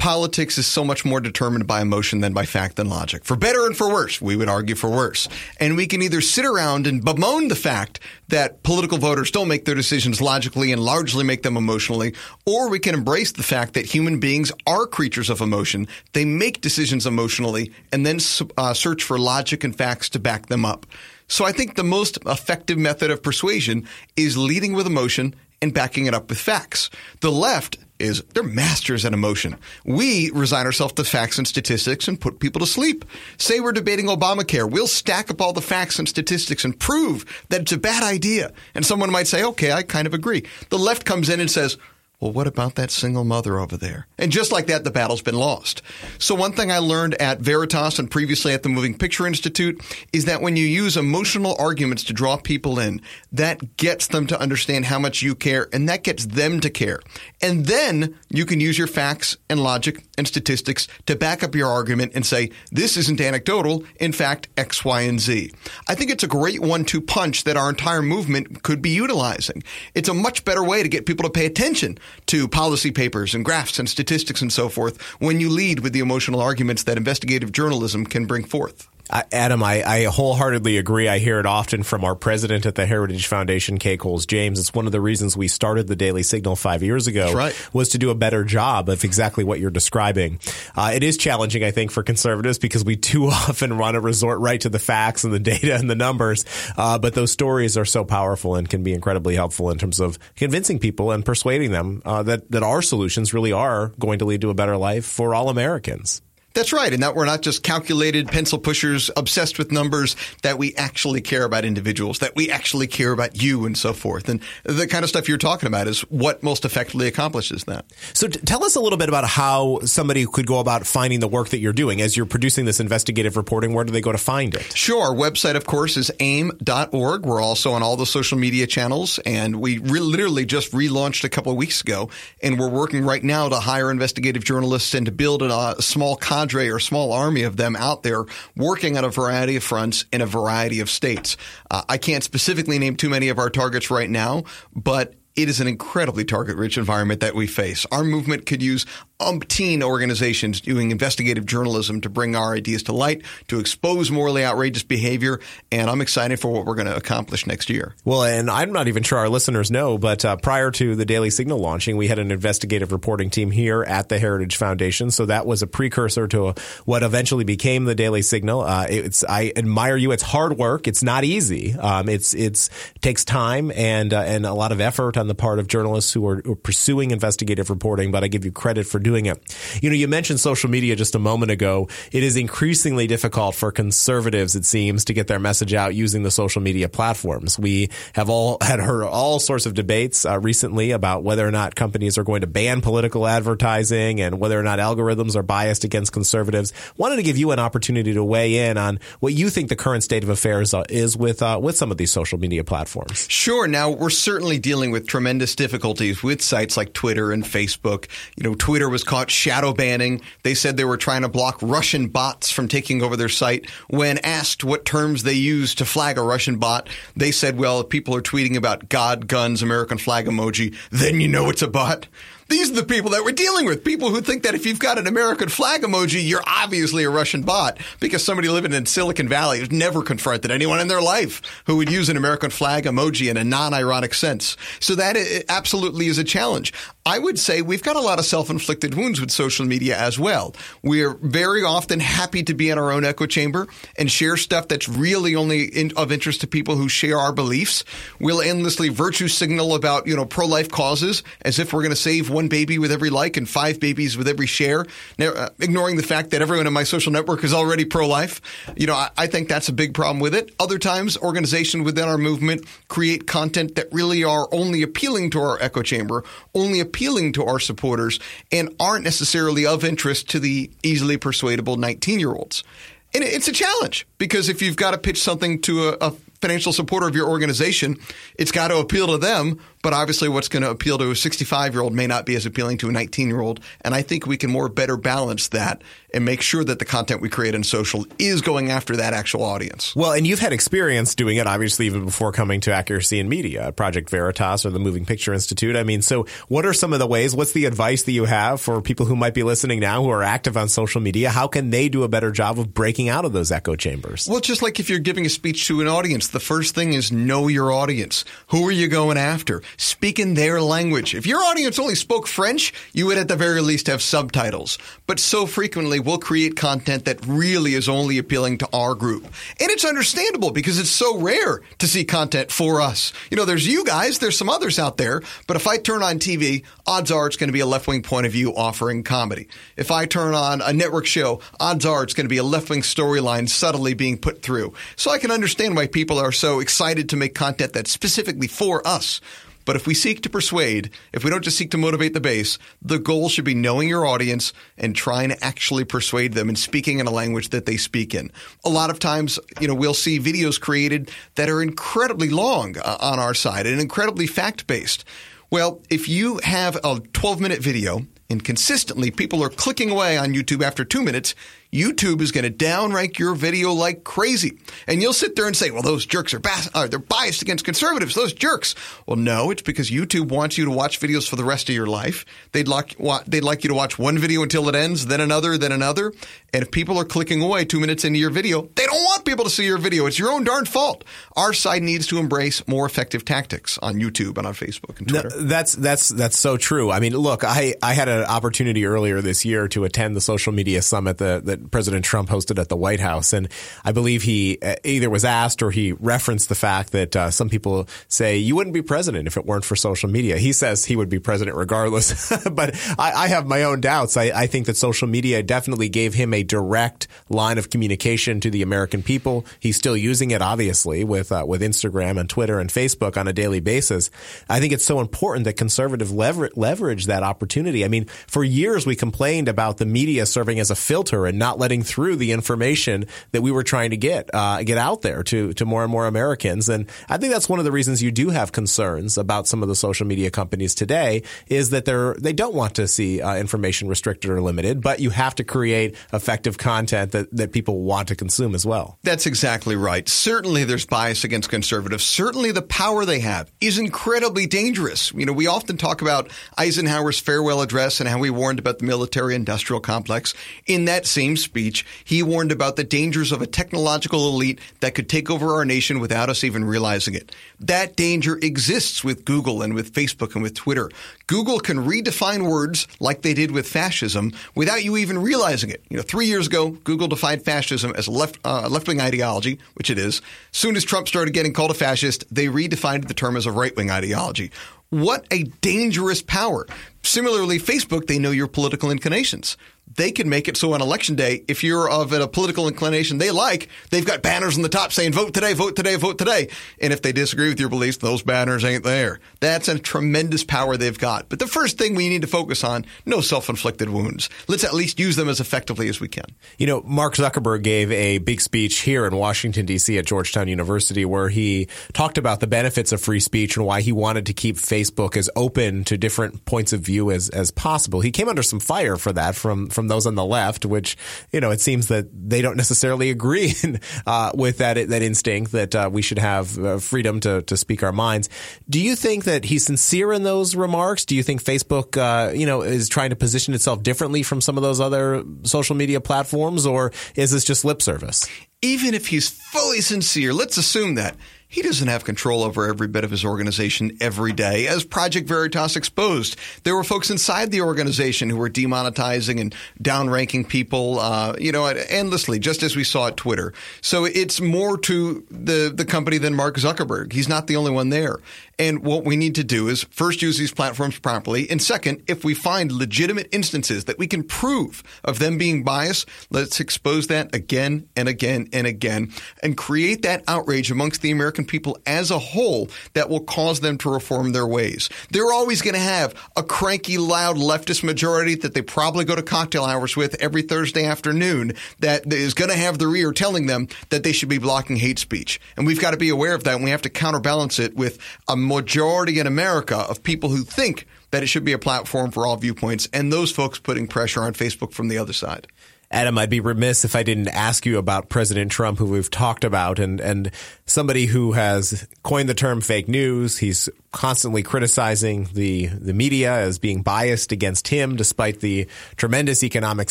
politics 0.00 0.56
is 0.56 0.66
so 0.66 0.82
much 0.82 1.04
more 1.04 1.20
determined 1.20 1.66
by 1.66 1.82
emotion 1.82 2.20
than 2.20 2.32
by 2.32 2.46
fact 2.46 2.78
and 2.78 2.88
logic. 2.88 3.22
For 3.22 3.36
better 3.36 3.66
and 3.66 3.76
for 3.76 3.88
worse, 3.88 4.20
we 4.20 4.34
would 4.34 4.48
argue 4.48 4.74
for 4.74 4.88
worse. 4.88 5.28
And 5.60 5.76
we 5.76 5.86
can 5.86 6.00
either 6.00 6.22
sit 6.22 6.46
around 6.46 6.86
and 6.86 7.04
bemoan 7.04 7.48
the 7.48 7.54
fact 7.54 8.00
that 8.28 8.62
political 8.62 8.96
voters 8.96 9.30
don't 9.30 9.46
make 9.46 9.66
their 9.66 9.74
decisions 9.74 10.22
logically 10.22 10.72
and 10.72 10.82
largely 10.82 11.22
make 11.22 11.42
them 11.42 11.58
emotionally, 11.58 12.14
or 12.46 12.70
we 12.70 12.78
can 12.78 12.94
embrace 12.94 13.32
the 13.32 13.42
fact 13.42 13.74
that 13.74 13.84
human 13.84 14.18
beings 14.18 14.50
are 14.66 14.86
creatures 14.86 15.28
of 15.28 15.42
emotion. 15.42 15.86
They 16.14 16.24
make 16.24 16.62
decisions 16.62 17.06
emotionally 17.06 17.70
and 17.92 18.06
then 18.06 18.20
uh, 18.56 18.72
search 18.72 19.02
for 19.02 19.18
logic 19.18 19.64
and 19.64 19.76
facts 19.76 20.08
to 20.10 20.18
back 20.18 20.46
them 20.46 20.64
up. 20.64 20.86
So 21.28 21.44
I 21.44 21.52
think 21.52 21.76
the 21.76 21.84
most 21.84 22.18
effective 22.24 22.78
method 22.78 23.10
of 23.10 23.22
persuasion 23.22 23.86
is 24.16 24.38
leading 24.38 24.72
with 24.72 24.86
emotion 24.86 25.34
and 25.60 25.74
backing 25.74 26.06
it 26.06 26.14
up 26.14 26.30
with 26.30 26.38
facts. 26.38 26.88
The 27.20 27.30
left 27.30 27.76
is 28.00 28.22
they're 28.34 28.42
masters 28.42 29.04
at 29.04 29.12
emotion. 29.12 29.56
We 29.84 30.30
resign 30.30 30.66
ourselves 30.66 30.94
to 30.94 31.04
facts 31.04 31.38
and 31.38 31.46
statistics 31.46 32.08
and 32.08 32.20
put 32.20 32.40
people 32.40 32.60
to 32.60 32.66
sleep. 32.66 33.04
Say 33.38 33.60
we're 33.60 33.72
debating 33.72 34.06
Obamacare. 34.06 34.68
We'll 34.68 34.86
stack 34.86 35.30
up 35.30 35.40
all 35.40 35.52
the 35.52 35.60
facts 35.60 35.98
and 35.98 36.08
statistics 36.08 36.64
and 36.64 36.78
prove 36.78 37.24
that 37.50 37.62
it's 37.62 37.72
a 37.72 37.78
bad 37.78 38.02
idea. 38.02 38.52
And 38.74 38.84
someone 38.84 39.10
might 39.10 39.26
say, 39.26 39.44
okay, 39.44 39.72
I 39.72 39.82
kind 39.82 40.06
of 40.06 40.14
agree. 40.14 40.44
The 40.70 40.78
left 40.78 41.04
comes 41.04 41.28
in 41.28 41.40
and 41.40 41.50
says, 41.50 41.76
well, 42.20 42.32
what 42.32 42.46
about 42.46 42.74
that 42.74 42.90
single 42.90 43.24
mother 43.24 43.58
over 43.58 43.78
there? 43.78 44.06
And 44.18 44.30
just 44.30 44.52
like 44.52 44.66
that, 44.66 44.84
the 44.84 44.90
battle's 44.90 45.22
been 45.22 45.36
lost. 45.36 45.80
So 46.18 46.34
one 46.34 46.52
thing 46.52 46.70
I 46.70 46.78
learned 46.78 47.14
at 47.14 47.40
Veritas 47.40 47.98
and 47.98 48.10
previously 48.10 48.52
at 48.52 48.62
the 48.62 48.68
Moving 48.68 48.96
Picture 48.96 49.26
Institute 49.26 49.82
is 50.12 50.26
that 50.26 50.42
when 50.42 50.54
you 50.54 50.66
use 50.66 50.98
emotional 50.98 51.56
arguments 51.58 52.04
to 52.04 52.12
draw 52.12 52.36
people 52.36 52.78
in, 52.78 53.00
that 53.32 53.78
gets 53.78 54.08
them 54.08 54.26
to 54.26 54.38
understand 54.38 54.84
how 54.84 54.98
much 54.98 55.22
you 55.22 55.34
care 55.34 55.68
and 55.72 55.88
that 55.88 56.04
gets 56.04 56.26
them 56.26 56.60
to 56.60 56.68
care. 56.68 57.00
And 57.40 57.64
then 57.64 58.18
you 58.28 58.44
can 58.44 58.60
use 58.60 58.76
your 58.76 58.86
facts 58.86 59.38
and 59.48 59.62
logic 59.62 60.04
and 60.18 60.28
statistics 60.28 60.88
to 61.06 61.16
back 61.16 61.42
up 61.42 61.54
your 61.54 61.70
argument 61.70 62.12
and 62.14 62.26
say, 62.26 62.50
this 62.70 62.98
isn't 62.98 63.20
anecdotal. 63.20 63.84
In 63.98 64.12
fact, 64.12 64.48
X, 64.58 64.84
Y, 64.84 65.00
and 65.02 65.18
Z. 65.18 65.52
I 65.88 65.94
think 65.94 66.10
it's 66.10 66.24
a 66.24 66.28
great 66.28 66.60
one-two 66.60 67.00
punch 67.00 67.44
that 67.44 67.56
our 67.56 67.70
entire 67.70 68.02
movement 68.02 68.62
could 68.62 68.82
be 68.82 68.90
utilizing. 68.90 69.62
It's 69.94 70.10
a 70.10 70.14
much 70.14 70.44
better 70.44 70.62
way 70.62 70.82
to 70.82 70.88
get 70.88 71.06
people 71.06 71.24
to 71.24 71.30
pay 71.30 71.46
attention 71.46 71.98
to 72.26 72.48
policy 72.48 72.90
papers 72.90 73.34
and 73.34 73.44
graphs 73.44 73.78
and 73.78 73.88
statistics 73.88 74.42
and 74.42 74.52
so 74.52 74.68
forth 74.68 75.00
when 75.20 75.40
you 75.40 75.48
lead 75.48 75.80
with 75.80 75.92
the 75.92 76.00
emotional 76.00 76.40
arguments 76.40 76.82
that 76.84 76.96
investigative 76.96 77.52
journalism 77.52 78.04
can 78.04 78.26
bring 78.26 78.44
forth. 78.44 78.88
Adam, 79.10 79.62
I, 79.62 79.82
I, 79.84 80.04
wholeheartedly 80.04 80.78
agree. 80.78 81.08
I 81.08 81.18
hear 81.18 81.40
it 81.40 81.46
often 81.46 81.82
from 81.82 82.04
our 82.04 82.14
president 82.14 82.64
at 82.66 82.76
the 82.76 82.86
Heritage 82.86 83.26
Foundation, 83.26 83.78
Kay 83.78 83.96
Coles 83.96 84.26
James. 84.26 84.60
It's 84.60 84.72
one 84.72 84.86
of 84.86 84.92
the 84.92 85.00
reasons 85.00 85.36
we 85.36 85.48
started 85.48 85.88
the 85.88 85.96
Daily 85.96 86.22
Signal 86.22 86.56
five 86.56 86.82
years 86.82 87.06
ago 87.06 87.32
right. 87.32 87.68
was 87.72 87.90
to 87.90 87.98
do 87.98 88.10
a 88.10 88.14
better 88.14 88.44
job 88.44 88.88
of 88.88 89.04
exactly 89.04 89.42
what 89.42 89.58
you're 89.58 89.70
describing. 89.70 90.38
Uh, 90.76 90.92
it 90.94 91.02
is 91.02 91.16
challenging, 91.16 91.64
I 91.64 91.70
think, 91.70 91.90
for 91.90 92.02
conservatives 92.02 92.58
because 92.58 92.84
we 92.84 92.96
too 92.96 93.26
often 93.28 93.78
want 93.78 93.94
to 93.94 94.00
resort 94.00 94.38
right 94.40 94.60
to 94.60 94.68
the 94.68 94.78
facts 94.78 95.24
and 95.24 95.32
the 95.32 95.40
data 95.40 95.74
and 95.74 95.90
the 95.90 95.96
numbers. 95.96 96.44
Uh, 96.76 96.98
but 96.98 97.14
those 97.14 97.32
stories 97.32 97.76
are 97.76 97.84
so 97.84 98.04
powerful 98.04 98.54
and 98.54 98.68
can 98.68 98.82
be 98.82 98.92
incredibly 98.92 99.34
helpful 99.34 99.70
in 99.70 99.78
terms 99.78 99.98
of 100.00 100.18
convincing 100.36 100.78
people 100.78 101.10
and 101.10 101.24
persuading 101.24 101.72
them 101.72 102.02
uh, 102.04 102.22
that 102.22 102.50
that 102.50 102.62
our 102.62 102.82
solutions 102.82 103.34
really 103.34 103.52
are 103.52 103.88
going 103.98 104.18
to 104.18 104.24
lead 104.24 104.40
to 104.40 104.50
a 104.50 104.54
better 104.54 104.76
life 104.76 105.04
for 105.04 105.34
all 105.34 105.48
Americans. 105.48 106.22
That's 106.52 106.72
right. 106.72 106.92
And 106.92 107.02
that 107.02 107.14
we're 107.14 107.26
not 107.26 107.42
just 107.42 107.62
calculated 107.62 108.28
pencil 108.28 108.58
pushers 108.58 109.10
obsessed 109.16 109.58
with 109.58 109.70
numbers, 109.70 110.16
that 110.42 110.58
we 110.58 110.74
actually 110.74 111.20
care 111.20 111.44
about 111.44 111.64
individuals, 111.64 112.18
that 112.18 112.34
we 112.34 112.50
actually 112.50 112.88
care 112.88 113.12
about 113.12 113.40
you 113.40 113.66
and 113.66 113.78
so 113.78 113.92
forth. 113.92 114.28
And 114.28 114.40
the 114.64 114.88
kind 114.88 115.04
of 115.04 115.08
stuff 115.08 115.28
you're 115.28 115.38
talking 115.38 115.68
about 115.68 115.86
is 115.86 116.00
what 116.10 116.42
most 116.42 116.64
effectively 116.64 117.06
accomplishes 117.06 117.64
that. 117.64 117.84
So 118.14 118.26
t- 118.26 118.40
tell 118.40 118.64
us 118.64 118.74
a 118.74 118.80
little 118.80 118.98
bit 118.98 119.08
about 119.08 119.24
how 119.24 119.80
somebody 119.84 120.26
could 120.26 120.46
go 120.46 120.58
about 120.58 120.86
finding 120.86 121.20
the 121.20 121.28
work 121.28 121.50
that 121.50 121.58
you're 121.58 121.72
doing. 121.72 122.00
As 122.00 122.16
you're 122.16 122.26
producing 122.26 122.64
this 122.64 122.80
investigative 122.80 123.36
reporting, 123.36 123.72
where 123.72 123.84
do 123.84 123.92
they 123.92 124.00
go 124.00 124.12
to 124.12 124.18
find 124.18 124.54
it? 124.54 124.76
Sure. 124.76 125.02
Our 125.02 125.14
website, 125.14 125.54
of 125.54 125.66
course, 125.66 125.96
is 125.96 126.10
aim.org. 126.18 127.24
We're 127.24 127.40
also 127.40 127.72
on 127.72 127.82
all 127.82 127.96
the 127.96 128.06
social 128.06 128.38
media 128.38 128.66
channels. 128.66 129.20
And 129.20 129.60
we 129.60 129.78
re- 129.78 130.00
literally 130.00 130.44
just 130.44 130.72
relaunched 130.72 131.22
a 131.22 131.28
couple 131.28 131.52
of 131.52 131.58
weeks 131.58 131.80
ago. 131.80 132.10
And 132.42 132.58
we're 132.58 132.68
working 132.68 133.04
right 133.04 133.22
now 133.22 133.48
to 133.48 133.56
hire 133.56 133.90
investigative 133.90 134.44
journalists 134.44 134.94
and 134.94 135.06
to 135.06 135.12
build 135.12 135.42
a, 135.42 135.76
a 135.78 135.82
small 135.82 136.16
cadre 136.40 136.70
or 136.70 136.78
small 136.78 137.12
army 137.12 137.42
of 137.42 137.56
them 137.56 137.76
out 137.76 138.02
there 138.02 138.24
working 138.56 138.96
on 138.96 139.04
a 139.04 139.08
variety 139.08 139.56
of 139.56 139.62
fronts 139.62 140.04
in 140.12 140.20
a 140.20 140.26
variety 140.26 140.80
of 140.80 140.90
states. 140.90 141.36
Uh, 141.70 141.82
I 141.88 141.98
can't 141.98 142.24
specifically 142.24 142.78
name 142.78 142.96
too 142.96 143.10
many 143.10 143.28
of 143.28 143.38
our 143.38 143.50
targets 143.50 143.90
right 143.90 144.10
now, 144.10 144.44
but 144.74 145.14
it 145.36 145.48
is 145.48 145.60
an 145.60 145.68
incredibly 145.68 146.24
target 146.24 146.56
rich 146.56 146.76
environment 146.76 147.20
that 147.20 147.34
we 147.34 147.46
face. 147.46 147.86
Our 147.92 148.04
movement 148.04 148.46
could 148.46 148.62
use 148.62 148.84
umpteen 149.20 149.82
organizations 149.82 150.60
doing 150.60 150.90
investigative 150.90 151.46
journalism 151.46 152.00
to 152.00 152.08
bring 152.08 152.34
our 152.34 152.54
ideas 152.54 152.84
to 152.84 152.92
light, 152.92 153.22
to 153.48 153.60
expose 153.60 154.10
morally 154.10 154.44
outrageous 154.44 154.82
behavior, 154.82 155.40
and 155.70 155.90
I'm 155.90 156.00
excited 156.00 156.40
for 156.40 156.50
what 156.50 156.64
we're 156.66 156.74
going 156.74 156.88
to 156.88 156.96
accomplish 156.96 157.46
next 157.46 157.70
year. 157.70 157.94
Well, 158.04 158.24
and 158.24 158.50
I'm 158.50 158.72
not 158.72 158.88
even 158.88 159.02
sure 159.02 159.18
our 159.18 159.28
listeners 159.28 159.70
know, 159.70 159.98
but 159.98 160.24
uh, 160.24 160.36
prior 160.36 160.70
to 160.72 160.96
the 160.96 161.04
Daily 161.04 161.30
Signal 161.30 161.58
launching, 161.58 161.96
we 161.96 162.08
had 162.08 162.18
an 162.18 162.30
investigative 162.30 162.92
reporting 162.92 163.30
team 163.30 163.50
here 163.50 163.82
at 163.82 164.08
the 164.08 164.18
Heritage 164.18 164.56
Foundation, 164.56 165.10
so 165.10 165.26
that 165.26 165.46
was 165.46 165.62
a 165.62 165.66
precursor 165.66 166.26
to 166.28 166.54
what 166.84 167.02
eventually 167.02 167.44
became 167.44 167.84
the 167.84 167.94
Daily 167.94 168.22
Signal. 168.22 168.62
Uh, 168.62 168.86
it's 168.88 169.22
I 169.24 169.52
admire 169.54 169.96
you. 169.96 170.12
It's 170.12 170.22
hard 170.22 170.56
work. 170.56 170.88
It's 170.88 171.02
not 171.02 171.24
easy. 171.24 171.74
Um, 171.74 172.08
it's 172.08 172.34
it's 172.34 172.68
it 172.94 173.02
takes 173.02 173.24
time 173.24 173.70
and 173.74 174.14
uh, 174.14 174.20
and 174.20 174.46
a 174.46 174.54
lot 174.54 174.72
of 174.72 174.80
effort 174.80 175.16
on 175.16 175.28
the 175.28 175.34
part 175.34 175.58
of 175.58 175.68
journalists 175.68 176.12
who 176.12 176.26
are, 176.26 176.40
who 176.42 176.52
are 176.52 176.56
pursuing 176.56 177.10
investigative 177.10 177.68
reporting. 177.70 178.10
But 178.10 178.24
I 178.24 178.28
give 178.28 178.44
you 178.44 178.52
credit 178.52 178.86
for 178.86 178.98
doing 178.98 179.09
doing 179.10 179.26
it. 179.26 179.38
You 179.82 179.90
know, 179.90 179.96
you 179.96 180.06
mentioned 180.06 180.38
social 180.38 180.70
media 180.70 180.94
just 180.94 181.16
a 181.16 181.18
moment 181.18 181.50
ago. 181.50 181.88
It 182.12 182.22
is 182.22 182.36
increasingly 182.36 183.08
difficult 183.08 183.56
for 183.56 183.72
conservatives, 183.72 184.54
it 184.54 184.64
seems, 184.64 185.04
to 185.06 185.12
get 185.12 185.26
their 185.26 185.40
message 185.40 185.74
out 185.74 185.96
using 185.96 186.22
the 186.22 186.30
social 186.30 186.62
media 186.62 186.88
platforms. 186.88 187.58
We 187.58 187.90
have 188.14 188.30
all 188.30 188.58
had 188.62 188.78
heard 188.78 189.04
all 189.04 189.40
sorts 189.40 189.66
of 189.66 189.74
debates 189.74 190.24
uh, 190.24 190.38
recently 190.38 190.92
about 190.92 191.24
whether 191.24 191.46
or 191.46 191.50
not 191.50 191.74
companies 191.74 192.18
are 192.18 192.22
going 192.22 192.42
to 192.42 192.46
ban 192.46 192.82
political 192.82 193.26
advertising 193.26 194.20
and 194.20 194.38
whether 194.38 194.58
or 194.58 194.62
not 194.62 194.78
algorithms 194.78 195.34
are 195.34 195.42
biased 195.42 195.82
against 195.82 196.12
conservatives. 196.12 196.72
Wanted 196.96 197.16
to 197.16 197.24
give 197.24 197.36
you 197.36 197.50
an 197.50 197.58
opportunity 197.58 198.14
to 198.14 198.22
weigh 198.22 198.68
in 198.68 198.78
on 198.78 199.00
what 199.18 199.34
you 199.34 199.50
think 199.50 199.70
the 199.70 199.76
current 199.76 200.04
state 200.04 200.22
of 200.22 200.28
affairs 200.28 200.72
uh, 200.72 200.84
is 200.88 201.16
with 201.16 201.42
uh, 201.42 201.58
with 201.60 201.76
some 201.76 201.90
of 201.90 201.96
these 201.96 202.12
social 202.12 202.38
media 202.38 202.62
platforms. 202.62 203.26
Sure. 203.28 203.66
Now 203.66 203.90
we're 203.90 204.10
certainly 204.10 204.60
dealing 204.60 204.92
with 204.92 205.08
tremendous 205.08 205.56
difficulties 205.56 206.22
with 206.22 206.40
sites 206.42 206.76
like 206.76 206.92
Twitter 206.92 207.32
and 207.32 207.42
Facebook. 207.42 208.06
You 208.36 208.44
know, 208.44 208.54
Twitter 208.54 208.88
was 208.88 208.99
was 209.00 209.08
caught 209.08 209.30
shadow 209.30 209.72
banning. 209.72 210.20
They 210.42 210.52
said 210.52 210.76
they 210.76 210.84
were 210.84 210.98
trying 210.98 211.22
to 211.22 211.28
block 211.28 211.58
Russian 211.62 212.08
bots 212.08 212.50
from 212.50 212.68
taking 212.68 213.02
over 213.02 213.16
their 213.16 213.30
site. 213.30 213.70
When 213.88 214.18
asked 214.18 214.62
what 214.62 214.84
terms 214.84 215.22
they 215.22 215.32
used 215.32 215.78
to 215.78 215.86
flag 215.86 216.18
a 216.18 216.22
Russian 216.22 216.58
bot, 216.58 216.90
they 217.16 217.30
said, 217.30 217.56
well, 217.56 217.80
if 217.80 217.88
people 217.88 218.14
are 218.14 218.20
tweeting 218.20 218.56
about 218.56 218.90
God, 218.90 219.26
guns, 219.26 219.62
American 219.62 219.96
flag 219.96 220.26
emoji, 220.26 220.76
then 220.90 221.18
you 221.18 221.28
know 221.28 221.48
it's 221.48 221.62
a 221.62 221.68
bot. 221.68 222.08
These 222.50 222.72
are 222.72 222.74
the 222.74 222.82
people 222.82 223.12
that 223.12 223.24
we're 223.24 223.30
dealing 223.30 223.66
with. 223.66 223.84
People 223.84 224.10
who 224.10 224.20
think 224.20 224.42
that 224.42 224.56
if 224.56 224.66
you've 224.66 224.80
got 224.80 224.98
an 224.98 225.06
American 225.06 225.48
flag 225.48 225.82
emoji, 225.82 226.20
you're 226.26 226.42
obviously 226.44 227.04
a 227.04 227.10
Russian 227.10 227.42
bot 227.42 227.78
because 228.00 228.24
somebody 228.24 228.48
living 228.48 228.72
in 228.72 228.86
Silicon 228.86 229.28
Valley 229.28 229.60
has 229.60 229.70
never 229.70 230.02
confronted 230.02 230.50
anyone 230.50 230.80
in 230.80 230.88
their 230.88 231.00
life 231.00 231.62
who 231.66 231.76
would 231.76 231.88
use 231.88 232.08
an 232.08 232.16
American 232.16 232.50
flag 232.50 232.86
emoji 232.86 233.30
in 233.30 233.36
a 233.36 233.44
non-ironic 233.44 234.14
sense. 234.14 234.56
So 234.80 234.96
that 234.96 235.16
absolutely 235.48 236.08
is 236.08 236.18
a 236.18 236.24
challenge. 236.24 236.72
I 237.06 237.20
would 237.20 237.38
say 237.38 237.62
we've 237.62 237.82
got 237.84 237.96
a 237.96 238.00
lot 238.00 238.18
of 238.18 238.24
self-inflicted 238.24 238.94
wounds 238.94 239.20
with 239.20 239.30
social 239.30 239.64
media 239.64 239.96
as 239.96 240.18
well. 240.18 240.54
We're 240.82 241.14
very 241.14 241.62
often 241.62 242.00
happy 242.00 242.42
to 242.42 242.54
be 242.54 242.68
in 242.68 242.78
our 242.78 242.90
own 242.90 243.04
echo 243.04 243.26
chamber 243.26 243.68
and 243.96 244.10
share 244.10 244.36
stuff 244.36 244.66
that's 244.66 244.88
really 244.88 245.36
only 245.36 245.64
in, 245.64 245.92
of 245.96 246.10
interest 246.10 246.40
to 246.40 246.48
people 246.48 246.74
who 246.74 246.88
share 246.88 247.16
our 247.16 247.32
beliefs. 247.32 247.84
We'll 248.18 248.42
endlessly 248.42 248.88
virtue 248.88 249.28
signal 249.28 249.76
about, 249.76 250.08
you 250.08 250.16
know, 250.16 250.26
pro-life 250.26 250.68
causes 250.68 251.22
as 251.42 251.60
if 251.60 251.72
we're 251.72 251.82
going 251.82 251.90
to 251.90 251.96
save 251.96 252.28
one 252.28 252.39
one 252.40 252.48
baby 252.48 252.78
with 252.78 252.90
every 252.90 253.10
like 253.10 253.36
and 253.36 253.46
five 253.46 253.78
babies 253.78 254.16
with 254.16 254.26
every 254.26 254.46
share, 254.46 254.86
uh, 255.18 255.50
ignoring 255.58 255.96
the 255.96 256.02
fact 256.02 256.30
that 256.30 256.40
everyone 256.40 256.66
in 256.66 256.72
my 256.72 256.84
social 256.84 257.12
network 257.12 257.44
is 257.44 257.52
already 257.52 257.84
pro-life. 257.84 258.40
You 258.76 258.86
know, 258.86 258.94
I, 258.94 259.10
I 259.18 259.26
think 259.26 259.46
that's 259.46 259.68
a 259.68 259.74
big 259.74 259.92
problem 259.92 260.20
with 260.20 260.34
it. 260.34 260.54
Other 260.58 260.78
times, 260.78 261.18
organizations 261.18 261.84
within 261.84 262.08
our 262.08 262.16
movement 262.16 262.64
create 262.88 263.26
content 263.26 263.74
that 263.74 263.92
really 263.92 264.24
are 264.24 264.48
only 264.52 264.80
appealing 264.80 265.28
to 265.30 265.40
our 265.40 265.60
echo 265.60 265.82
chamber, 265.82 266.24
only 266.54 266.80
appealing 266.80 267.34
to 267.34 267.44
our 267.44 267.60
supporters, 267.60 268.18
and 268.50 268.74
aren't 268.80 269.04
necessarily 269.04 269.66
of 269.66 269.84
interest 269.84 270.30
to 270.30 270.40
the 270.40 270.70
easily 270.82 271.18
persuadable 271.18 271.76
19 271.76 272.18
year 272.18 272.32
olds. 272.32 272.64
And 273.12 273.22
it's 273.22 273.48
a 273.48 273.52
challenge 273.52 274.06
because 274.16 274.48
if 274.48 274.62
you've 274.62 274.76
got 274.76 274.92
to 274.92 274.98
pitch 274.98 275.20
something 275.20 275.60
to 275.62 275.88
a, 275.88 276.08
a 276.08 276.12
financial 276.40 276.72
supporter 276.72 277.06
of 277.06 277.14
your 277.14 277.28
organization, 277.28 277.98
it's 278.36 278.52
got 278.52 278.68
to 278.68 278.78
appeal 278.78 279.08
to 279.08 279.18
them. 279.18 279.60
But 279.82 279.92
obviously, 279.92 280.28
what's 280.28 280.48
going 280.48 280.62
to 280.62 280.70
appeal 280.70 280.98
to 280.98 281.10
a 281.10 281.16
65 281.16 281.74
year 281.74 281.82
old 281.82 281.94
may 281.94 282.06
not 282.06 282.26
be 282.26 282.36
as 282.36 282.46
appealing 282.46 282.78
to 282.78 282.88
a 282.88 282.92
19 282.92 283.28
year 283.28 283.40
old. 283.40 283.60
And 283.82 283.94
I 283.94 284.02
think 284.02 284.26
we 284.26 284.36
can 284.36 284.50
more 284.50 284.68
better 284.68 284.96
balance 284.96 285.48
that 285.48 285.82
and 286.12 286.24
make 286.24 286.42
sure 286.42 286.64
that 286.64 286.78
the 286.78 286.84
content 286.84 287.20
we 287.20 287.28
create 287.28 287.54
in 287.54 287.64
social 287.64 288.06
is 288.18 288.40
going 288.40 288.70
after 288.70 288.96
that 288.96 289.12
actual 289.12 289.42
audience. 289.42 289.94
Well, 289.94 290.12
and 290.12 290.26
you've 290.26 290.38
had 290.38 290.52
experience 290.52 291.14
doing 291.14 291.36
it, 291.36 291.46
obviously, 291.46 291.86
even 291.86 292.04
before 292.04 292.32
coming 292.32 292.60
to 292.62 292.72
Accuracy 292.72 293.18
in 293.18 293.28
Media, 293.28 293.72
Project 293.72 294.10
Veritas 294.10 294.66
or 294.66 294.70
the 294.70 294.78
Moving 294.78 295.04
Picture 295.04 295.32
Institute. 295.32 295.76
I 295.76 295.82
mean, 295.82 296.02
so 296.02 296.26
what 296.48 296.66
are 296.66 296.72
some 296.72 296.92
of 296.92 296.98
the 296.98 297.06
ways? 297.06 297.34
What's 297.34 297.52
the 297.52 297.66
advice 297.66 298.02
that 298.04 298.12
you 298.12 298.24
have 298.24 298.60
for 298.60 298.80
people 298.82 299.06
who 299.06 299.16
might 299.16 299.34
be 299.34 299.42
listening 299.42 299.80
now 299.80 300.02
who 300.02 300.10
are 300.10 300.22
active 300.22 300.56
on 300.56 300.68
social 300.68 301.00
media? 301.00 301.30
How 301.30 301.46
can 301.46 301.70
they 301.70 301.88
do 301.88 302.02
a 302.02 302.08
better 302.08 302.30
job 302.30 302.58
of 302.58 302.74
breaking 302.74 303.08
out 303.08 303.24
of 303.24 303.32
those 303.32 303.52
echo 303.52 303.76
chambers? 303.76 304.26
Well, 304.28 304.40
just 304.40 304.62
like 304.62 304.80
if 304.80 304.90
you're 304.90 304.98
giving 304.98 305.26
a 305.26 305.30
speech 305.30 305.66
to 305.68 305.80
an 305.80 305.86
audience, 305.86 306.28
the 306.28 306.40
first 306.40 306.74
thing 306.74 306.92
is 306.92 307.12
know 307.12 307.48
your 307.48 307.72
audience. 307.72 308.24
Who 308.48 308.66
are 308.66 308.72
you 308.72 308.88
going 308.88 309.16
after? 309.16 309.62
Speak 309.76 310.18
in 310.18 310.34
their 310.34 310.60
language. 310.60 311.14
If 311.14 311.26
your 311.26 311.42
audience 311.42 311.78
only 311.78 311.94
spoke 311.94 312.26
French, 312.26 312.72
you 312.92 313.06
would 313.06 313.18
at 313.18 313.28
the 313.28 313.36
very 313.36 313.60
least 313.60 313.86
have 313.86 314.02
subtitles. 314.02 314.78
But 315.06 315.20
so 315.20 315.46
frequently 315.46 315.99
we'll 316.04 316.18
create 316.18 316.56
content 316.56 317.04
that 317.04 317.24
really 317.26 317.74
is 317.74 317.88
only 317.88 318.18
appealing 318.18 318.58
to 318.58 318.68
our 318.72 318.94
group. 318.94 319.24
And 319.24 319.70
it's 319.70 319.84
understandable 319.84 320.50
because 320.50 320.78
it's 320.78 320.90
so 320.90 321.18
rare 321.18 321.62
to 321.78 321.86
see 321.86 322.04
content 322.04 322.50
for 322.50 322.80
us. 322.80 323.12
You 323.30 323.36
know, 323.36 323.44
there's 323.44 323.66
you 323.66 323.84
guys, 323.84 324.18
there's 324.18 324.36
some 324.36 324.48
others 324.48 324.78
out 324.78 324.96
there, 324.96 325.22
but 325.46 325.56
if 325.56 325.66
I 325.66 325.78
turn 325.78 326.02
on 326.02 326.18
TV, 326.18 326.64
odds 326.86 327.10
are 327.10 327.26
it's 327.26 327.36
going 327.36 327.48
to 327.48 327.52
be 327.52 327.60
a 327.60 327.66
left 327.66 327.86
wing 327.86 328.02
point 328.02 328.26
of 328.26 328.32
view 328.32 328.54
offering 328.54 329.02
comedy. 329.02 329.48
If 329.76 329.90
I 329.90 330.06
turn 330.06 330.34
on 330.34 330.60
a 330.60 330.72
network 330.72 331.06
show, 331.06 331.40
odds 331.58 331.86
are 331.86 332.02
it's 332.02 332.14
going 332.14 332.26
to 332.26 332.28
be 332.28 332.38
a 332.38 332.44
left 332.44 332.70
wing 332.70 332.82
storyline 332.82 333.48
subtly 333.48 333.94
being 333.94 334.18
put 334.18 334.42
through. 334.42 334.74
So 334.96 335.10
I 335.10 335.18
can 335.18 335.30
understand 335.30 335.76
why 335.76 335.86
people 335.86 336.18
are 336.18 336.32
so 336.32 336.60
excited 336.60 337.08
to 337.10 337.16
make 337.16 337.34
content 337.34 337.72
that's 337.72 337.92
specifically 337.92 338.48
for 338.48 338.86
us. 338.86 339.20
But 339.64 339.76
if 339.76 339.86
we 339.86 339.94
seek 339.94 340.22
to 340.22 340.30
persuade, 340.30 340.90
if 341.12 341.24
we 341.24 341.30
don't 341.30 341.44
just 341.44 341.56
seek 341.56 341.70
to 341.72 341.78
motivate 341.78 342.14
the 342.14 342.20
base, 342.20 342.58
the 342.82 342.98
goal 342.98 343.28
should 343.28 343.44
be 343.44 343.54
knowing 343.54 343.88
your 343.88 344.06
audience 344.06 344.52
and 344.76 344.94
trying 344.94 345.28
to 345.30 345.44
actually 345.44 345.84
persuade 345.84 346.32
them 346.32 346.48
and 346.48 346.58
speaking 346.58 346.98
in 346.98 347.06
a 347.06 347.10
language 347.10 347.50
that 347.50 347.66
they 347.66 347.76
speak 347.76 348.14
in. 348.14 348.30
A 348.64 348.68
lot 348.68 348.90
of 348.90 348.98
times, 348.98 349.38
you 349.60 349.68
know, 349.68 349.74
we'll 349.74 349.94
see 349.94 350.18
videos 350.18 350.60
created 350.60 351.10
that 351.34 351.48
are 351.48 351.62
incredibly 351.62 352.30
long 352.30 352.76
uh, 352.78 352.96
on 353.00 353.18
our 353.18 353.34
side 353.34 353.66
and 353.66 353.80
incredibly 353.80 354.26
fact 354.26 354.66
based. 354.66 355.04
Well, 355.50 355.82
if 355.90 356.08
you 356.08 356.40
have 356.44 356.76
a 356.84 357.00
12 357.12 357.40
minute 357.40 357.60
video 357.60 358.06
and 358.28 358.44
consistently 358.44 359.10
people 359.10 359.42
are 359.42 359.48
clicking 359.48 359.90
away 359.90 360.16
on 360.16 360.32
YouTube 360.32 360.62
after 360.62 360.84
two 360.84 361.02
minutes, 361.02 361.34
YouTube 361.72 362.20
is 362.20 362.32
going 362.32 362.44
to 362.44 362.50
downrank 362.50 363.18
your 363.18 363.34
video 363.34 363.72
like 363.72 364.02
crazy. 364.02 364.58
And 364.86 365.00
you'll 365.00 365.12
sit 365.12 365.36
there 365.36 365.46
and 365.46 365.56
say, 365.56 365.70
well, 365.70 365.82
those 365.82 366.04
jerks 366.04 366.34
are, 366.34 366.40
bas- 366.40 366.70
uh, 366.74 366.88
they're 366.88 366.98
biased 366.98 367.42
against 367.42 367.64
conservatives, 367.64 368.14
those 368.14 368.32
jerks. 368.32 368.74
Well, 369.06 369.16
no, 369.16 369.50
it's 369.50 369.62
because 369.62 369.90
YouTube 369.90 370.28
wants 370.28 370.58
you 370.58 370.64
to 370.64 370.70
watch 370.70 370.98
videos 370.98 371.28
for 371.28 371.36
the 371.36 371.44
rest 371.44 371.68
of 371.68 371.74
your 371.74 371.86
life. 371.86 372.24
They'd 372.52 372.68
like, 372.68 372.96
they'd 373.26 373.44
like 373.44 373.62
you 373.62 373.68
to 373.68 373.74
watch 373.74 373.98
one 373.98 374.18
video 374.18 374.42
until 374.42 374.68
it 374.68 374.74
ends, 374.74 375.06
then 375.06 375.20
another, 375.20 375.56
then 375.58 375.72
another. 375.72 376.12
And 376.52 376.64
if 376.64 376.72
people 376.72 376.98
are 376.98 377.04
clicking 377.04 377.40
away 377.40 377.64
two 377.64 377.78
minutes 377.78 378.04
into 378.04 378.18
your 378.18 378.30
video, 378.30 378.62
they 378.74 378.86
don't 378.86 379.04
want 379.04 379.24
people 379.24 379.44
to 379.44 379.50
see 379.50 379.64
your 379.64 379.78
video. 379.78 380.06
It's 380.06 380.18
your 380.18 380.32
own 380.32 380.42
darn 380.42 380.64
fault. 380.64 381.04
Our 381.36 381.52
side 381.52 381.82
needs 381.82 382.08
to 382.08 382.18
embrace 382.18 382.66
more 382.66 382.86
effective 382.86 383.24
tactics 383.24 383.78
on 383.78 383.94
YouTube 383.94 384.36
and 384.36 384.46
on 384.48 384.54
Facebook 384.54 384.98
and 384.98 385.06
Twitter. 385.06 385.30
No, 385.30 385.42
that's, 385.42 385.74
that's, 385.74 386.08
that's 386.08 386.36
so 386.36 386.56
true. 386.56 386.90
I 386.90 386.98
mean, 386.98 387.16
look, 387.16 387.44
I, 387.44 387.74
I 387.80 387.94
had 387.94 388.08
an 388.08 388.24
opportunity 388.24 388.84
earlier 388.86 389.20
this 389.20 389.44
year 389.44 389.68
to 389.68 389.84
attend 389.84 390.16
the 390.16 390.20
social 390.20 390.52
media 390.52 390.82
summit 390.82 391.18
that, 391.18 391.44
that 391.44 391.59
President 391.70 392.04
Trump 392.04 392.28
hosted 392.28 392.58
at 392.58 392.68
the 392.68 392.76
White 392.76 393.00
House. 393.00 393.32
And 393.32 393.48
I 393.84 393.92
believe 393.92 394.22
he 394.22 394.58
uh, 394.62 394.76
either 394.84 395.10
was 395.10 395.24
asked 395.24 395.62
or 395.62 395.70
he 395.70 395.92
referenced 395.92 396.48
the 396.48 396.54
fact 396.54 396.92
that 396.92 397.16
uh, 397.16 397.30
some 397.30 397.48
people 397.48 397.88
say 398.08 398.36
you 398.36 398.56
wouldn't 398.56 398.74
be 398.74 398.82
president 398.82 399.26
if 399.26 399.36
it 399.36 399.46
weren't 399.46 399.64
for 399.64 399.76
social 399.76 400.08
media. 400.08 400.36
He 400.38 400.52
says 400.52 400.84
he 400.84 400.96
would 400.96 401.08
be 401.08 401.18
president 401.18 401.56
regardless. 401.56 402.30
but 402.52 402.74
I, 402.98 403.12
I, 403.12 403.28
have 403.28 403.46
my 403.46 403.62
own 403.62 403.80
doubts. 403.80 404.16
I, 404.16 404.24
I 404.34 404.46
think 404.46 404.66
that 404.66 404.76
social 404.76 405.08
media 405.08 405.42
definitely 405.42 405.88
gave 405.88 406.14
him 406.14 406.34
a 406.34 406.42
direct 406.42 407.08
line 407.28 407.58
of 407.58 407.70
communication 407.70 408.40
to 408.40 408.50
the 408.50 408.62
American 408.62 409.02
people. 409.02 409.44
He's 409.58 409.76
still 409.76 409.96
using 409.96 410.30
it, 410.30 410.42
obviously, 410.42 411.04
with 411.04 411.32
uh, 411.32 411.44
with 411.46 411.62
Instagram 411.62 412.18
and 412.18 412.28
Twitter 412.28 412.58
and 412.58 412.70
Facebook 412.70 413.16
on 413.16 413.28
a 413.28 413.32
daily 413.32 413.60
basis. 413.60 414.10
I 414.48 414.60
think 414.60 414.72
it's 414.72 414.84
so 414.84 415.00
important 415.00 415.44
that 415.44 415.54
conservative 415.54 416.10
lever- 416.10 416.50
leverage 416.56 417.06
that 417.06 417.22
opportunity. 417.22 417.84
I 417.84 417.88
mean, 417.88 418.06
for 418.26 418.44
years 418.44 418.86
we 418.86 418.96
complained 418.96 419.48
about 419.48 419.78
the 419.78 419.86
media 419.86 420.26
serving 420.26 420.60
as 420.60 420.70
a 420.70 420.76
filter 420.76 421.26
and 421.26 421.38
not 421.38 421.49
letting 421.58 421.82
through 421.82 422.16
the 422.16 422.32
information 422.32 423.06
that 423.32 423.42
we 423.42 423.50
were 423.50 423.62
trying 423.62 423.90
to 423.90 423.96
get 423.96 424.30
uh, 424.34 424.62
get 424.62 424.78
out 424.78 425.02
there 425.02 425.22
to 425.24 425.52
to 425.54 425.64
more 425.64 425.82
and 425.82 425.90
more 425.90 426.06
Americans. 426.06 426.68
And 426.68 426.88
I 427.08 427.18
think 427.18 427.32
that's 427.32 427.48
one 427.48 427.58
of 427.58 427.64
the 427.64 427.72
reasons 427.72 428.02
you 428.02 428.10
do 428.10 428.30
have 428.30 428.52
concerns 428.52 429.18
about 429.18 429.46
some 429.46 429.62
of 429.62 429.68
the 429.68 429.76
social 429.76 430.06
media 430.06 430.30
companies 430.30 430.74
today 430.74 431.22
is 431.48 431.70
that 431.70 431.84
they're 431.84 432.14
they 432.14 432.32
don't 432.32 432.54
want 432.54 432.74
to 432.76 432.86
see 432.88 433.20
uh, 433.20 433.36
information 433.36 433.88
restricted 433.88 434.30
or 434.30 434.40
limited, 434.40 434.80
but 434.82 435.00
you 435.00 435.10
have 435.10 435.34
to 435.36 435.44
create 435.44 435.96
effective 436.12 436.58
content 436.58 437.12
that 437.12 437.34
that 437.34 437.52
people 437.52 437.82
want 437.82 438.08
to 438.08 438.16
consume 438.16 438.54
as 438.54 438.66
well. 438.66 438.98
That's 439.02 439.26
exactly 439.26 439.76
right. 439.76 440.08
Certainly, 440.08 440.64
there's 440.64 440.86
bias 440.86 441.24
against 441.24 441.48
conservatives. 441.48 442.04
Certainly, 442.04 442.52
the 442.52 442.62
power 442.62 443.04
they 443.04 443.20
have 443.20 443.50
is 443.60 443.78
incredibly 443.78 444.46
dangerous. 444.46 445.12
You 445.12 445.26
know, 445.26 445.32
we 445.32 445.46
often 445.46 445.76
talk 445.76 446.02
about 446.02 446.30
Eisenhower's 446.58 447.18
farewell 447.18 447.62
address 447.62 448.00
and 448.00 448.08
how 448.08 448.22
he 448.22 448.30
warned 448.30 448.58
about 448.58 448.78
the 448.78 448.86
military 448.86 449.34
industrial 449.34 449.80
complex. 449.80 450.34
In 450.66 450.86
that 450.86 451.06
same 451.06 451.36
speech, 451.42 451.86
he 452.04 452.22
warned 452.22 452.52
about 452.52 452.76
the 452.76 452.84
dangers 452.84 453.32
of 453.32 453.42
a 453.42 453.46
technological 453.46 454.28
elite 454.28 454.60
that 454.80 454.94
could 454.94 455.08
take 455.08 455.30
over 455.30 455.54
our 455.54 455.64
nation 455.64 456.00
without 456.00 456.28
us 456.28 456.44
even 456.44 456.64
realizing 456.64 457.14
it. 457.14 457.34
That 457.58 457.96
danger 457.96 458.38
exists 458.42 459.02
with 459.02 459.24
Google 459.24 459.62
and 459.62 459.74
with 459.74 459.92
Facebook 459.92 460.34
and 460.34 460.42
with 460.42 460.54
Twitter. 460.54 460.90
Google 461.26 461.60
can 461.60 461.78
redefine 461.78 462.48
words 462.50 462.86
like 462.98 463.22
they 463.22 463.34
did 463.34 463.50
with 463.50 463.68
fascism 463.68 464.32
without 464.54 464.84
you 464.84 464.96
even 464.96 465.18
realizing 465.18 465.70
it. 465.70 465.82
You 465.88 465.96
know, 465.96 466.02
three 466.02 466.26
years 466.26 466.46
ago, 466.46 466.70
Google 466.70 467.08
defined 467.08 467.44
fascism 467.44 467.92
as 467.96 468.06
a 468.06 468.10
left 468.10 468.38
uh, 468.44 468.68
left 468.68 468.88
wing 468.88 469.00
ideology, 469.00 469.58
which 469.74 469.90
it 469.90 469.98
is. 469.98 470.22
Soon 470.52 470.76
as 470.76 470.84
Trump 470.84 471.08
started 471.08 471.34
getting 471.34 471.52
called 471.52 471.70
a 471.70 471.74
fascist, 471.74 472.24
they 472.34 472.46
redefined 472.46 473.08
the 473.08 473.14
term 473.14 473.36
as 473.36 473.46
a 473.46 473.52
right 473.52 473.74
wing 473.76 473.90
ideology. 473.90 474.50
What 474.90 475.24
a 475.30 475.44
dangerous 475.60 476.20
power. 476.20 476.66
Similarly, 477.02 477.60
Facebook, 477.60 478.08
they 478.08 478.18
know 478.18 478.32
your 478.32 478.48
political 478.48 478.90
inclinations 478.90 479.56
they 479.96 480.12
can 480.12 480.28
make 480.28 480.48
it 480.48 480.56
so 480.56 480.72
on 480.72 480.80
election 480.80 481.16
day, 481.16 481.44
if 481.48 481.64
you're 481.64 481.90
of 481.90 482.12
a 482.12 482.28
political 482.28 482.68
inclination 482.68 483.18
they 483.18 483.30
like, 483.30 483.68
they've 483.90 484.06
got 484.06 484.22
banners 484.22 484.56
on 484.56 484.62
the 484.62 484.68
top 484.68 484.92
saying 484.92 485.12
vote 485.12 485.34
today, 485.34 485.52
vote 485.52 485.76
today, 485.76 485.96
vote 485.96 486.18
today. 486.18 486.48
And 486.80 486.92
if 486.92 487.02
they 487.02 487.12
disagree 487.12 487.48
with 487.48 487.60
your 487.60 487.68
beliefs, 487.68 487.98
those 487.98 488.22
banners 488.22 488.64
ain't 488.64 488.84
there. 488.84 489.20
That's 489.40 489.68
a 489.68 489.78
tremendous 489.78 490.44
power 490.44 490.76
they've 490.76 490.98
got. 490.98 491.28
But 491.28 491.38
the 491.38 491.46
first 491.46 491.78
thing 491.78 491.94
we 491.94 492.08
need 492.08 492.22
to 492.22 492.28
focus 492.28 492.62
on, 492.62 492.86
no 493.04 493.20
self-inflicted 493.20 493.88
wounds. 493.88 494.28
Let's 494.48 494.64
at 494.64 494.74
least 494.74 495.00
use 495.00 495.16
them 495.16 495.28
as 495.28 495.40
effectively 495.40 495.88
as 495.88 496.00
we 496.00 496.08
can. 496.08 496.26
You 496.58 496.66
know, 496.66 496.82
Mark 496.82 497.14
Zuckerberg 497.14 497.62
gave 497.62 497.90
a 497.90 498.18
big 498.18 498.40
speech 498.40 498.80
here 498.80 499.06
in 499.06 499.16
Washington 499.16 499.66
D.C. 499.66 499.98
at 499.98 500.06
Georgetown 500.06 500.48
University 500.48 501.04
where 501.04 501.28
he 501.28 501.68
talked 501.92 502.18
about 502.18 502.40
the 502.40 502.46
benefits 502.46 502.92
of 502.92 503.00
free 503.00 503.20
speech 503.20 503.56
and 503.56 503.66
why 503.66 503.80
he 503.80 503.92
wanted 503.92 504.26
to 504.26 504.32
keep 504.32 504.56
Facebook 504.56 505.16
as 505.16 505.28
open 505.34 505.84
to 505.84 505.98
different 505.98 506.44
points 506.44 506.72
of 506.72 506.80
view 506.80 507.10
as 507.10 507.28
as 507.30 507.50
possible. 507.50 508.00
He 508.00 508.10
came 508.10 508.28
under 508.28 508.42
some 508.42 508.60
fire 508.60 508.96
for 508.96 509.12
that 509.12 509.34
from 509.34 509.68
from 509.68 509.79
those 509.88 510.06
on 510.06 510.14
the 510.14 510.24
left, 510.24 510.64
which 510.64 510.96
you 511.32 511.40
know 511.40 511.50
it 511.50 511.60
seems 511.60 511.88
that 511.88 512.06
they 512.12 512.42
don't 512.42 512.56
necessarily 512.56 513.10
agree 513.10 513.54
uh, 514.06 514.32
with 514.34 514.58
that 514.58 514.74
that 514.88 515.02
instinct 515.02 515.52
that 515.52 515.74
uh, 515.74 515.88
we 515.92 516.02
should 516.02 516.18
have 516.18 516.58
uh, 516.58 516.78
freedom 516.78 517.20
to 517.20 517.42
to 517.42 517.56
speak 517.56 517.82
our 517.82 517.92
minds. 517.92 518.28
Do 518.68 518.80
you 518.80 518.96
think 518.96 519.24
that 519.24 519.44
he's 519.44 519.64
sincere 519.64 520.12
in 520.12 520.22
those 520.22 520.54
remarks? 520.54 521.04
Do 521.04 521.16
you 521.16 521.22
think 521.22 521.42
Facebook, 521.42 521.96
uh, 521.96 522.32
you 522.32 522.46
know, 522.46 522.62
is 522.62 522.88
trying 522.88 523.10
to 523.10 523.16
position 523.16 523.54
itself 523.54 523.82
differently 523.82 524.22
from 524.22 524.40
some 524.40 524.56
of 524.56 524.62
those 524.62 524.80
other 524.80 525.24
social 525.44 525.76
media 525.76 526.00
platforms, 526.00 526.66
or 526.66 526.92
is 527.14 527.30
this 527.30 527.44
just 527.44 527.64
lip 527.64 527.82
service? 527.82 528.28
Even 528.62 528.92
if 528.94 529.08
he's 529.08 529.30
fully 529.30 529.80
sincere, 529.80 530.34
let's 530.34 530.56
assume 530.58 530.96
that 530.96 531.16
he 531.50 531.62
doesn't 531.62 531.88
have 531.88 532.04
control 532.04 532.44
over 532.44 532.66
every 532.68 532.86
bit 532.86 533.02
of 533.02 533.10
his 533.10 533.24
organization 533.24 533.98
every 534.00 534.32
day. 534.32 534.68
As 534.68 534.84
Project 534.84 535.26
Veritas 535.26 535.74
exposed, 535.74 536.36
there 536.62 536.76
were 536.76 536.84
folks 536.84 537.10
inside 537.10 537.50
the 537.50 537.60
organization 537.60 538.30
who 538.30 538.36
were 538.36 538.48
demonetizing 538.48 539.40
and 539.40 539.52
downranking 539.82 540.48
people, 540.48 541.00
uh, 541.00 541.34
you 541.40 541.50
know, 541.50 541.66
endlessly, 541.66 542.38
just 542.38 542.62
as 542.62 542.76
we 542.76 542.84
saw 542.84 543.08
at 543.08 543.16
Twitter. 543.16 543.52
So 543.80 544.04
it's 544.04 544.40
more 544.40 544.78
to 544.78 545.26
the, 545.28 545.72
the 545.74 545.84
company 545.84 546.18
than 546.18 546.36
Mark 546.36 546.54
Zuckerberg. 546.54 547.12
He's 547.12 547.28
not 547.28 547.48
the 547.48 547.56
only 547.56 547.72
one 547.72 547.88
there. 547.88 548.18
And 548.60 548.84
what 548.84 549.06
we 549.06 549.16
need 549.16 549.36
to 549.36 549.42
do 549.42 549.68
is 549.68 549.84
first 549.84 550.20
use 550.20 550.36
these 550.36 550.52
platforms 550.52 550.98
properly. 550.98 551.48
And 551.48 551.62
second, 551.62 552.02
if 552.06 552.24
we 552.24 552.34
find 552.34 552.70
legitimate 552.70 553.28
instances 553.32 553.86
that 553.86 553.98
we 553.98 554.06
can 554.06 554.22
prove 554.22 554.82
of 555.02 555.18
them 555.18 555.38
being 555.38 555.64
biased, 555.64 556.06
let's 556.28 556.60
expose 556.60 557.06
that 557.06 557.34
again 557.34 557.88
and 557.96 558.06
again 558.06 558.50
and 558.52 558.66
again 558.66 559.14
and 559.42 559.56
create 559.56 560.02
that 560.02 560.24
outrage 560.28 560.70
amongst 560.70 561.00
the 561.00 561.10
American 561.10 561.46
people 561.46 561.78
as 561.86 562.10
a 562.10 562.18
whole 562.18 562.68
that 562.92 563.08
will 563.08 563.24
cause 563.24 563.60
them 563.60 563.78
to 563.78 563.90
reform 563.90 564.32
their 564.32 564.46
ways. 564.46 564.90
They're 565.10 565.32
always 565.32 565.62
going 565.62 565.72
to 565.72 565.80
have 565.80 566.14
a 566.36 566.42
cranky, 566.42 566.98
loud 566.98 567.36
leftist 567.36 567.82
majority 567.82 568.34
that 568.34 568.52
they 568.52 568.60
probably 568.60 569.06
go 569.06 569.16
to 569.16 569.22
cocktail 569.22 569.64
hours 569.64 569.96
with 569.96 570.20
every 570.20 570.42
Thursday 570.42 570.84
afternoon 570.84 571.54
that 571.78 572.12
is 572.12 572.34
going 572.34 572.50
to 572.50 572.56
have 572.58 572.78
their 572.78 572.94
ear 572.94 573.14
telling 573.14 573.46
them 573.46 573.68
that 573.88 574.02
they 574.02 574.12
should 574.12 574.28
be 574.28 574.36
blocking 574.36 574.76
hate 574.76 574.98
speech. 574.98 575.40
And 575.56 575.66
we've 575.66 575.80
got 575.80 575.92
to 575.92 575.96
be 575.96 576.10
aware 576.10 576.34
of 576.34 576.44
that 576.44 576.56
and 576.56 576.64
we 576.64 576.68
have 576.68 576.82
to 576.82 576.90
counterbalance 576.90 577.58
it 577.58 577.74
with 577.74 577.98
a 578.28 578.36
majority 578.50 579.18
in 579.18 579.26
America 579.26 579.76
of 579.76 580.02
people 580.02 580.28
who 580.28 580.42
think 580.42 580.86
that 581.12 581.22
it 581.22 581.28
should 581.28 581.44
be 581.44 581.52
a 581.52 581.58
platform 581.58 582.10
for 582.10 582.26
all 582.26 582.36
viewpoints 582.36 582.88
and 582.92 583.12
those 583.12 583.30
folks 583.30 583.58
putting 583.58 583.86
pressure 583.86 584.22
on 584.22 584.34
Facebook 584.34 584.72
from 584.72 584.88
the 584.88 584.98
other 584.98 585.12
side. 585.12 585.46
Adam, 585.92 586.18
I'd 586.18 586.30
be 586.30 586.38
remiss 586.38 586.84
if 586.84 586.94
I 586.94 587.02
didn't 587.02 587.28
ask 587.28 587.66
you 587.66 587.76
about 587.76 588.08
President 588.08 588.52
Trump, 588.52 588.78
who 588.78 588.86
we've 588.86 589.10
talked 589.10 589.42
about, 589.42 589.80
and, 589.80 590.00
and 590.00 590.30
somebody 590.64 591.06
who 591.06 591.32
has 591.32 591.88
coined 592.04 592.28
the 592.28 592.34
term 592.34 592.60
fake 592.60 592.86
news. 592.86 593.38
He's 593.38 593.68
constantly 593.92 594.42
criticizing 594.42 595.28
the, 595.34 595.66
the 595.66 595.92
media 595.92 596.32
as 596.32 596.58
being 596.58 596.82
biased 596.82 597.32
against 597.32 597.68
him, 597.68 597.96
despite 597.96 598.40
the 598.40 598.66
tremendous 598.96 599.42
economic 599.42 599.90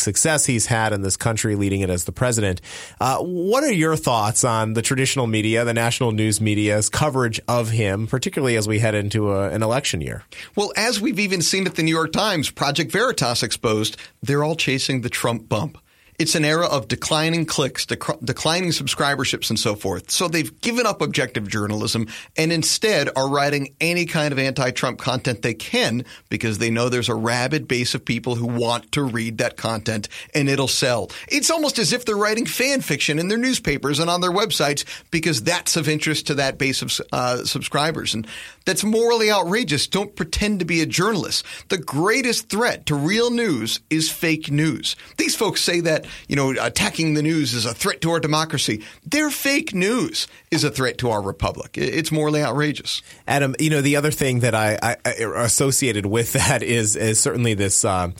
success 0.00 0.46
he's 0.46 0.66
had 0.66 0.92
in 0.92 1.02
this 1.02 1.16
country, 1.16 1.54
leading 1.54 1.80
it 1.80 1.90
as 1.90 2.04
the 2.04 2.12
president. 2.12 2.60
Uh, 3.00 3.18
what 3.18 3.62
are 3.62 3.72
your 3.72 3.96
thoughts 3.96 4.42
on 4.42 4.72
the 4.72 4.82
traditional 4.82 5.26
media, 5.26 5.64
the 5.64 5.74
national 5.74 6.12
news 6.12 6.40
media's 6.40 6.88
coverage 6.88 7.40
of 7.46 7.70
him, 7.70 8.06
particularly 8.06 8.56
as 8.56 8.66
we 8.66 8.78
head 8.78 8.94
into 8.94 9.32
a, 9.32 9.50
an 9.50 9.62
election 9.62 10.00
year? 10.00 10.24
Well, 10.56 10.72
as 10.76 11.00
we've 11.00 11.18
even 11.18 11.42
seen 11.42 11.66
at 11.66 11.74
the 11.74 11.82
New 11.82 11.94
York 11.94 12.12
Times, 12.12 12.50
Project 12.50 12.90
Veritas 12.90 13.42
exposed, 13.42 13.96
they're 14.22 14.44
all 14.44 14.56
chasing 14.56 15.02
the 15.02 15.10
Trump 15.10 15.48
bump. 15.48 15.78
It's 16.20 16.34
an 16.34 16.44
era 16.44 16.66
of 16.66 16.86
declining 16.86 17.46
clicks, 17.46 17.86
dec- 17.86 18.22
declining 18.22 18.72
subscriberships, 18.72 19.48
and 19.48 19.58
so 19.58 19.74
forth. 19.74 20.10
So 20.10 20.28
they've 20.28 20.60
given 20.60 20.84
up 20.84 21.00
objective 21.00 21.48
journalism 21.48 22.08
and 22.36 22.52
instead 22.52 23.08
are 23.16 23.26
writing 23.26 23.74
any 23.80 24.04
kind 24.04 24.30
of 24.30 24.38
anti-Trump 24.38 24.98
content 24.98 25.40
they 25.40 25.54
can 25.54 26.04
because 26.28 26.58
they 26.58 26.68
know 26.68 26.90
there's 26.90 27.08
a 27.08 27.14
rabid 27.14 27.66
base 27.66 27.94
of 27.94 28.04
people 28.04 28.34
who 28.34 28.46
want 28.46 28.92
to 28.92 29.02
read 29.02 29.38
that 29.38 29.56
content 29.56 30.10
and 30.34 30.50
it'll 30.50 30.68
sell. 30.68 31.10
It's 31.26 31.50
almost 31.50 31.78
as 31.78 31.94
if 31.94 32.04
they're 32.04 32.16
writing 32.16 32.44
fan 32.44 32.82
fiction 32.82 33.18
in 33.18 33.28
their 33.28 33.38
newspapers 33.38 33.98
and 33.98 34.10
on 34.10 34.20
their 34.20 34.30
websites 34.30 34.84
because 35.10 35.42
that's 35.42 35.74
of 35.76 35.88
interest 35.88 36.26
to 36.26 36.34
that 36.34 36.58
base 36.58 36.82
of 36.82 37.00
uh, 37.14 37.44
subscribers. 37.44 38.12
And 38.12 38.26
that's 38.66 38.84
morally 38.84 39.30
outrageous. 39.30 39.86
Don't 39.86 40.14
pretend 40.14 40.58
to 40.58 40.66
be 40.66 40.82
a 40.82 40.86
journalist. 40.86 41.46
The 41.70 41.78
greatest 41.78 42.50
threat 42.50 42.84
to 42.86 42.94
real 42.94 43.30
news 43.30 43.80
is 43.88 44.10
fake 44.10 44.50
news. 44.50 44.96
These 45.16 45.34
folks 45.34 45.62
say 45.62 45.80
that 45.80 46.04
you 46.28 46.36
know, 46.36 46.50
attacking 46.50 47.14
the 47.14 47.22
news 47.22 47.54
is 47.54 47.66
a 47.66 47.74
threat 47.74 48.00
to 48.02 48.10
our 48.10 48.20
democracy. 48.20 48.82
Their 49.04 49.30
fake 49.30 49.74
news 49.74 50.26
is 50.50 50.64
a 50.64 50.70
threat 50.70 50.98
to 50.98 51.10
our 51.10 51.22
republic. 51.22 51.76
It's 51.76 52.12
morally 52.12 52.42
outrageous. 52.42 53.02
Adam, 53.26 53.54
you 53.58 53.70
know, 53.70 53.80
the 53.80 53.96
other 53.96 54.10
thing 54.10 54.40
that 54.40 54.54
I, 54.54 54.78
I, 54.82 54.96
I 55.04 55.44
associated 55.44 56.06
with 56.06 56.32
that 56.34 56.62
is, 56.62 56.96
is 56.96 57.20
certainly 57.20 57.54
this, 57.54 57.84
uh, 57.84 58.10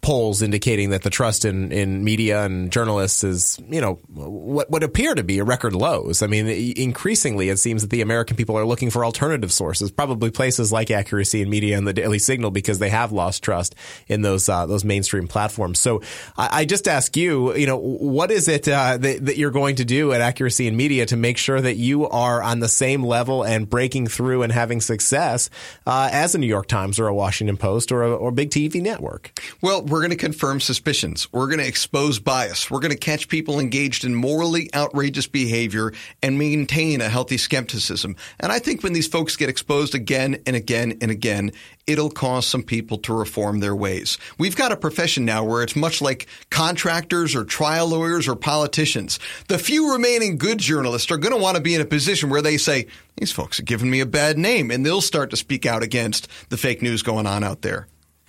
polls 0.00 0.42
indicating 0.42 0.90
that 0.90 1.02
the 1.02 1.10
trust 1.10 1.44
in, 1.44 1.72
in 1.72 2.04
media 2.04 2.44
and 2.44 2.70
journalists 2.70 3.24
is, 3.24 3.58
you 3.68 3.80
know, 3.80 3.94
what 4.14 4.70
would 4.70 4.82
appear 4.82 5.14
to 5.14 5.22
be 5.22 5.38
a 5.38 5.44
record 5.44 5.74
lows. 5.74 6.22
I 6.22 6.26
mean, 6.26 6.46
increasingly, 6.46 7.48
it 7.48 7.58
seems 7.58 7.82
that 7.82 7.90
the 7.90 8.00
American 8.00 8.36
people 8.36 8.56
are 8.56 8.64
looking 8.64 8.90
for 8.90 9.04
alternative 9.04 9.52
sources, 9.52 9.90
probably 9.90 10.30
places 10.30 10.72
like 10.72 10.90
Accuracy 10.90 11.42
in 11.42 11.50
Media 11.50 11.76
and 11.76 11.86
the 11.86 11.92
Daily 11.92 12.18
Signal, 12.18 12.50
because 12.50 12.78
they 12.78 12.90
have 12.90 13.12
lost 13.12 13.42
trust 13.42 13.74
in 14.06 14.22
those 14.22 14.48
uh, 14.48 14.66
those 14.66 14.84
mainstream 14.84 15.26
platforms. 15.26 15.78
So, 15.78 16.02
I, 16.36 16.60
I, 16.60 16.64
just 16.64 16.86
ask 16.86 17.16
you, 17.16 17.54
you 17.54 17.66
know, 17.66 17.78
what 17.78 18.30
is 18.30 18.48
it 18.48 18.68
uh, 18.68 18.98
that, 18.98 19.26
that 19.26 19.36
you're 19.36 19.50
going 19.50 19.76
to 19.76 19.84
do 19.84 20.12
at 20.12 20.20
Accuracy 20.20 20.66
in 20.66 20.76
Media 20.76 21.06
to 21.06 21.16
make 21.16 21.38
sure 21.38 21.60
that 21.60 21.76
you 21.76 22.08
are 22.08 22.42
on 22.42 22.60
the 22.60 22.68
same 22.68 23.02
level 23.02 23.42
and 23.42 23.68
breaking 23.68 24.06
through 24.06 24.42
and 24.42 24.52
having 24.52 24.80
success 24.80 25.50
uh, 25.86 26.08
as 26.12 26.34
a 26.34 26.38
New 26.38 26.46
York 26.46 26.66
Times 26.66 26.98
or 26.98 27.08
a 27.08 27.14
Washington 27.14 27.56
Post 27.56 27.90
or 27.90 28.02
a, 28.02 28.14
or 28.14 28.28
a 28.28 28.32
big 28.32 28.50
TV 28.50 28.80
network? 28.82 29.38
Well, 29.60 29.82
we're 29.88 30.00
going 30.00 30.10
to 30.10 30.16
confirm 30.16 30.60
suspicions. 30.60 31.32
We're 31.32 31.46
going 31.46 31.58
to 31.58 31.66
expose 31.66 32.18
bias. 32.18 32.70
We're 32.70 32.80
going 32.80 32.92
to 32.92 32.98
catch 32.98 33.28
people 33.28 33.58
engaged 33.58 34.04
in 34.04 34.14
morally 34.14 34.68
outrageous 34.74 35.26
behavior 35.26 35.92
and 36.22 36.38
maintain 36.38 37.00
a 37.00 37.08
healthy 37.08 37.38
skepticism. 37.38 38.16
And 38.40 38.52
I 38.52 38.58
think 38.58 38.82
when 38.82 38.92
these 38.92 39.08
folks 39.08 39.36
get 39.36 39.48
exposed 39.48 39.94
again 39.94 40.42
and 40.46 40.54
again 40.54 40.98
and 41.00 41.10
again, 41.10 41.52
it'll 41.86 42.10
cause 42.10 42.46
some 42.46 42.62
people 42.62 42.98
to 42.98 43.14
reform 43.14 43.60
their 43.60 43.74
ways. 43.74 44.18
We've 44.38 44.56
got 44.56 44.72
a 44.72 44.76
profession 44.76 45.24
now 45.24 45.44
where 45.44 45.62
it's 45.62 45.76
much 45.76 46.02
like 46.02 46.26
contractors 46.50 47.34
or 47.34 47.44
trial 47.44 47.88
lawyers 47.88 48.28
or 48.28 48.36
politicians. 48.36 49.18
The 49.48 49.58
few 49.58 49.92
remaining 49.92 50.38
good 50.38 50.58
journalists 50.58 51.10
are 51.10 51.18
going 51.18 51.34
to 51.34 51.40
want 51.40 51.56
to 51.56 51.62
be 51.62 51.74
in 51.74 51.80
a 51.80 51.86
position 51.86 52.30
where 52.30 52.42
they 52.42 52.58
say, 52.58 52.86
these 53.16 53.32
folks 53.32 53.58
are 53.58 53.64
giving 53.64 53.90
me 53.90 54.00
a 54.00 54.06
bad 54.06 54.38
name, 54.38 54.70
and 54.70 54.86
they'll 54.86 55.00
start 55.00 55.30
to 55.30 55.36
speak 55.36 55.66
out 55.66 55.82
against 55.82 56.28
the 56.50 56.56
fake 56.56 56.82
news 56.82 57.02
going 57.02 57.26
on 57.26 57.42
out 57.42 57.62
there. 57.62 57.88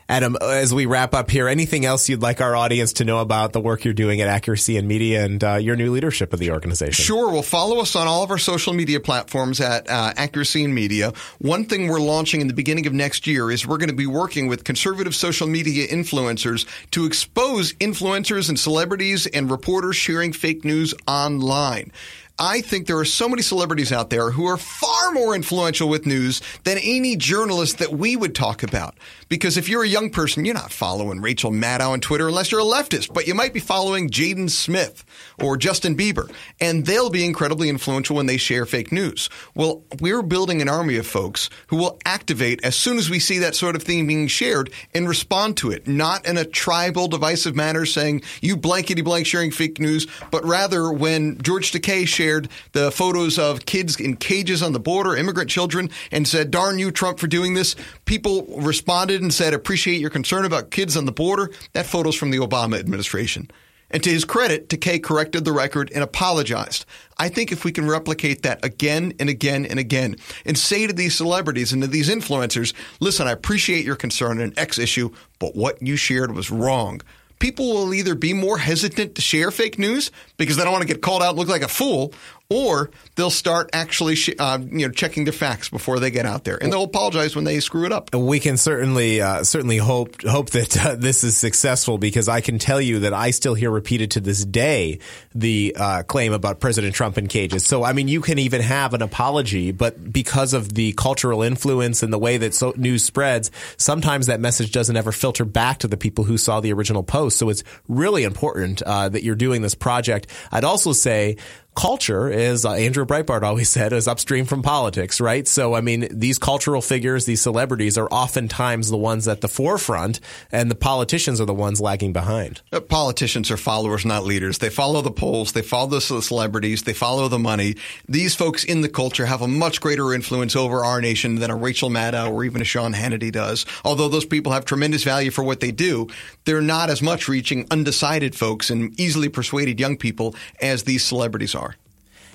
Adam, 0.09 0.35
as 0.41 0.73
we 0.73 0.87
wrap 0.87 1.13
up 1.13 1.29
here, 1.29 1.47
anything 1.47 1.85
else 1.85 2.09
you'd 2.09 2.23
like 2.23 2.41
our 2.41 2.55
audience 2.55 2.93
to 2.93 3.05
know 3.05 3.19
about 3.19 3.53
the 3.53 3.61
work 3.61 3.85
you're 3.85 3.93
doing 3.93 4.22
at 4.22 4.27
Accuracy 4.27 4.75
in 4.75 4.87
Media 4.87 5.24
and 5.24 5.43
uh, 5.43 5.53
your 5.53 5.75
new 5.75 5.91
leadership 5.91 6.33
of 6.33 6.39
the 6.39 6.50
organization? 6.50 7.05
Sure. 7.05 7.31
Well, 7.31 7.43
follow 7.43 7.79
us 7.79 7.95
on 7.95 8.07
all 8.07 8.24
of 8.24 8.31
our 8.31 8.39
social 8.39 8.74
media 8.74 9.00
platforms 9.00 9.61
at 9.61 9.87
uh, 9.87 10.11
Accuracy 10.17 10.63
in 10.63 10.74
Media. 10.74 11.13
One 11.37 11.65
thing 11.65 11.87
we're 11.87 12.00
launching 12.00 12.41
in 12.41 12.48
the 12.48 12.55
beginning 12.55 12.87
of 12.87 12.93
next 12.93 13.27
year 13.27 13.51
is 13.51 13.67
we're 13.67 13.77
going 13.77 13.91
to 13.91 13.95
be 13.95 14.07
working 14.07 14.48
with 14.48 14.63
conservative 14.63 15.13
social 15.13 15.45
media 15.45 15.87
influencers 15.87 16.65
to 16.89 17.05
expose 17.05 17.74
influencers 17.74 18.50
and 18.50 18.59
celebrities 18.59 19.27
and 19.27 19.51
reporters 19.51 19.95
sharing 19.95 20.33
fake 20.33 20.65
news 20.65 20.95
online. 21.07 21.91
I 22.39 22.61
think 22.61 22.87
there 22.87 22.97
are 22.97 23.05
so 23.05 23.27
many 23.27 23.41
celebrities 23.41 23.91
out 23.91 24.09
there 24.09 24.31
who 24.31 24.45
are 24.45 24.55
far 24.55 25.11
more 25.11 25.35
influential 25.35 25.89
with 25.89 26.05
news 26.05 26.41
than 26.63 26.77
any 26.77 27.17
journalist 27.17 27.79
that 27.79 27.91
we 27.91 28.15
would 28.15 28.33
talk 28.33 28.63
about. 28.63 28.95
Because 29.27 29.57
if 29.57 29.67
you're 29.67 29.83
a 29.83 29.87
young 29.87 30.09
person, 30.09 30.45
you're 30.45 30.55
not 30.55 30.71
following 30.71 31.21
Rachel 31.21 31.51
Maddow 31.51 31.89
on 31.89 31.99
Twitter 31.99 32.29
unless 32.29 32.51
you're 32.51 32.61
a 32.61 32.63
leftist, 32.63 33.13
but 33.13 33.27
you 33.27 33.35
might 33.35 33.53
be 33.53 33.59
following 33.59 34.09
Jaden 34.09 34.49
Smith 34.49 35.03
or 35.39 35.57
Justin 35.57 35.97
Bieber, 35.97 36.31
and 36.61 36.85
they'll 36.85 37.09
be 37.09 37.25
incredibly 37.25 37.69
influential 37.69 38.15
when 38.15 38.25
they 38.25 38.37
share 38.37 38.65
fake 38.65 38.91
news. 38.91 39.29
Well, 39.53 39.83
we're 39.99 40.21
building 40.21 40.61
an 40.61 40.69
army 40.69 40.95
of 40.95 41.05
folks 41.05 41.49
who 41.67 41.75
will 41.75 41.99
activate 42.05 42.63
as 42.63 42.75
soon 42.75 42.97
as 42.97 43.09
we 43.09 43.19
see 43.19 43.39
that 43.39 43.55
sort 43.55 43.75
of 43.75 43.83
thing 43.83 44.07
being 44.07 44.27
shared 44.27 44.71
and 44.93 45.07
respond 45.07 45.57
to 45.57 45.71
it, 45.71 45.87
not 45.87 46.25
in 46.25 46.37
a 46.37 46.45
tribal, 46.45 47.07
divisive 47.07 47.55
manner 47.55 47.85
saying 47.85 48.21
you 48.41 48.55
blankety 48.55 49.01
blank 49.01 49.27
sharing 49.27 49.51
fake 49.51 49.79
news, 49.79 50.07
but 50.31 50.43
rather 50.45 50.91
when 50.91 51.37
George 51.41 51.71
Takei 51.71 52.07
shared 52.29 52.50
the 52.74 52.92
photos 52.92 53.39
of 53.39 53.65
kids 53.65 54.00
in 54.00 54.15
cages 54.15 54.61
on 54.61 54.72
the 54.72 54.79
border, 54.79 55.15
immigrant 55.15 55.50
children, 55.50 55.89
and 56.11 56.27
said, 56.27 56.51
darn 56.51 56.77
you, 56.77 56.92
Trump, 56.92 57.18
for 57.18 57.25
doing 57.25 57.55
this, 57.55 57.75
people 58.05 58.46
responded 58.57 59.22
and 59.22 59.33
said, 59.33 59.53
appreciate 59.53 60.00
your 60.00 60.11
concern 60.11 60.46
about 60.46 60.70
kids 60.70 60.96
on 60.96 61.05
the 61.05 61.11
border. 61.11 61.50
That 61.74 61.87
photo's 61.87 62.15
from 62.15 62.29
the 62.29 62.37
Obama 62.37 62.79
administration. 62.79 63.50
And 63.89 64.03
to 64.03 64.11
his 64.11 64.25
credit, 64.25 64.70
Takei 64.70 65.01
corrected 65.01 65.44
the 65.44 65.51
record 65.51 65.92
and 65.96 66.03
apologized. 66.03 66.85
I 67.18 67.29
think 67.29 67.51
if 67.51 67.65
we 67.65 67.72
can 67.72 67.87
replicate 67.87 68.44
that 68.44 68.63
again 68.63 69.13
and 69.20 69.27
again 69.27 69.65
and 69.65 69.79
again 69.79 70.15
and 70.46 70.55
say 70.55 70.85
to 70.85 70.94
these 70.94 71.15
celebrities 71.15 71.74
and 71.74 71.81
to 71.81 71.87
these 71.87 72.11
influencers, 72.11 72.75
listen, 73.00 73.27
I 73.27 73.31
appreciate 73.31 73.85
your 73.85 73.96
concern 73.96 74.39
on 74.39 74.53
X 74.55 74.77
issue, 74.77 75.09
but 75.39 75.55
what 75.55 75.81
you 75.81 75.96
shared 75.96 76.35
was 76.35 76.51
wrong. 76.51 77.01
People 77.39 77.73
will 77.73 77.93
either 77.93 78.15
be 78.15 78.33
more 78.33 78.57
hesitant 78.57 79.15
to 79.15 79.21
share 79.21 79.49
fake 79.49 79.79
news 79.79 80.11
because 80.37 80.57
they 80.57 80.63
don't 80.63 80.73
want 80.73 80.81
to 80.81 80.87
get 80.93 81.01
called 81.01 81.23
out 81.23 81.29
and 81.29 81.39
look 81.39 81.47
like 81.47 81.61
a 81.61 81.69
fool, 81.69 82.13
or 82.50 82.90
they'll 83.16 83.29
start 83.29 83.70
actually 83.74 84.18
uh, 84.40 84.57
you 84.59 84.88
know 84.88 84.92
checking 84.92 85.24
their 85.24 85.33
facts 85.33 85.70
before 85.70 86.00
they 86.00 86.09
get 86.09 86.25
out 86.25 86.44
there, 86.44 86.62
and 86.62 86.74
they'll 86.74 86.83
apologize 86.83 87.35
when 87.35 87.46
they 87.46 87.59
screw 87.59 87.85
it 87.85 87.92
up. 87.92 88.14
We 88.14 88.40
can 88.40 88.57
certainly 88.57 89.22
uh, 89.22 89.44
certainly 89.44 89.77
hope 89.77 90.22
hope 90.24 90.50
that 90.51 90.85
uh, 90.85 90.96
this 90.96 91.24
is 91.24 91.38
successful 91.38 91.98
because 91.98 92.27
I 92.27 92.42
can 92.42 92.57
tell 92.57 92.81
you 92.81 93.00
that 93.00 93.14
I 93.14 93.31
still 93.31 93.53
hear 93.53 93.70
repeated 93.70 94.12
to 94.12 94.20
this 94.20 94.44
day 94.44 95.00
the 95.35 95.75
uh, 95.77 96.03
claim 96.03 96.33
about 96.33 96.59
President 96.59 96.96
Trump 96.96 97.18
in 97.18 97.27
cages. 97.27 97.66
So 97.66 97.83
I 97.83 97.94
mean, 97.94 98.07
you 98.07 98.22
can 98.22 98.40
even 98.40 98.62
have 98.62 98.94
an 98.94 99.03
apology, 99.03 99.72
but 99.72 100.12
because 100.12 100.53
of 100.53 100.74
the 100.74 100.94
cultural 100.94 101.44
influence 101.44 102.01
and 102.01 102.12
the 102.12 102.20
way 102.20 102.38
that 102.38 102.55
so 102.55 102.74
news 102.75 103.03
spreads, 103.03 103.51
sometimes 103.77 104.25
that 104.25 104.40
message 104.40 104.72
doesn't 104.72 104.96
ever 104.96 105.12
filter 105.12 105.46
back 105.46 105.79
to 105.79 105.88
the 105.88 105.98
people 105.98 106.24
who 106.24 106.38
saw 106.38 106.59
the 106.59 106.74
original 106.74 107.03
post. 107.03 107.38
So 107.38 107.50
it's 107.50 107.64
really 107.88 108.24
important 108.24 108.81
uh, 108.81 109.09
that 109.09 109.24
you're 109.24 109.35
doing 109.35 109.62
this 109.62 109.75
project. 109.75 110.27
I'd 110.51 110.64
also 110.64 110.94
say 110.94 111.38
culture 111.75 112.29
is 112.29 112.66
uh, 112.66 112.74
Andrew 112.74 113.05
Breitbart 113.05 113.44
always 113.44 113.70
said 113.70 113.94
is 113.94 114.08
upstream 114.08 114.46
from 114.46 114.62
politics, 114.62 115.22
right? 115.22 115.48
So 115.48 115.74
I 115.74 115.82
mean, 115.82 116.08
these 116.12 116.38
cultural 116.38 116.82
figures, 116.82 117.25
these 117.25 117.42
celebrities 117.42 117.98
are 117.98 118.08
oftentimes 118.08 118.90
the 118.90 118.98
ones 118.98 119.27
at 119.27 119.42
the 119.42 119.48
forefront, 119.48 120.20
and 120.51 120.70
the 120.70 120.75
politicians 120.75 121.40
are 121.40 121.46
the 121.46 121.53
ones 121.53 121.79
lagging 121.79 122.14
behind. 122.14 122.62
Uh, 122.72 122.79
politicians 122.79 123.50
are 123.51 123.58
followers, 123.58 124.05
not 124.05 124.25
leaders. 124.25 124.58
They 124.58 124.70
follow 124.70 125.01
the 125.01 125.12
polls, 125.12 125.53
they 125.53 125.62
follow 125.62 125.88
the 125.88 126.01
celebrities, 126.01 126.84
they 126.84 126.94
follow 126.94 127.27
the 127.27 127.40
money. 127.40 127.75
These 128.08 128.36
folks 128.36 128.64
in 128.64 128.82
the 128.82 128.90
culture 128.90 129.25
have 129.25 129.42
a 129.42 129.48
much 129.48 129.79
greater 129.82 130.14
influence 130.14 130.55
over 130.55 130.84
our 130.84 131.01
nation 131.01 131.36
than 131.36 131.51
a 131.51 131.55
Rachel 131.55 131.90
Maddow 131.90 132.32
or 132.32 132.44
even 132.44 132.62
a 132.62 132.66
Sean 132.66 132.94
Hannity 132.94 133.32
does. 133.32 133.66
Although 133.86 134.10
those 134.10 134.25
people 134.25 134.51
have 134.51 134.66
tremendous 134.66 135.03
value 135.03 135.32
for 135.32 135.44
what 135.44 135.60
they 135.60 135.72
do, 135.72 136.08
they're 136.46 136.62
not 136.62 136.90
as 136.90 137.01
much 137.01 137.27
reaching 137.27 137.68
undecided 137.72 138.36
folks 138.36 138.70
and 138.70 139.00
easily 139.00 139.29
persuaded 139.29 139.79
young 139.79 139.98
people 139.98 140.36
as 140.62 140.84
these 140.84 141.05
celebrities 141.05 141.55
are. 141.55 141.69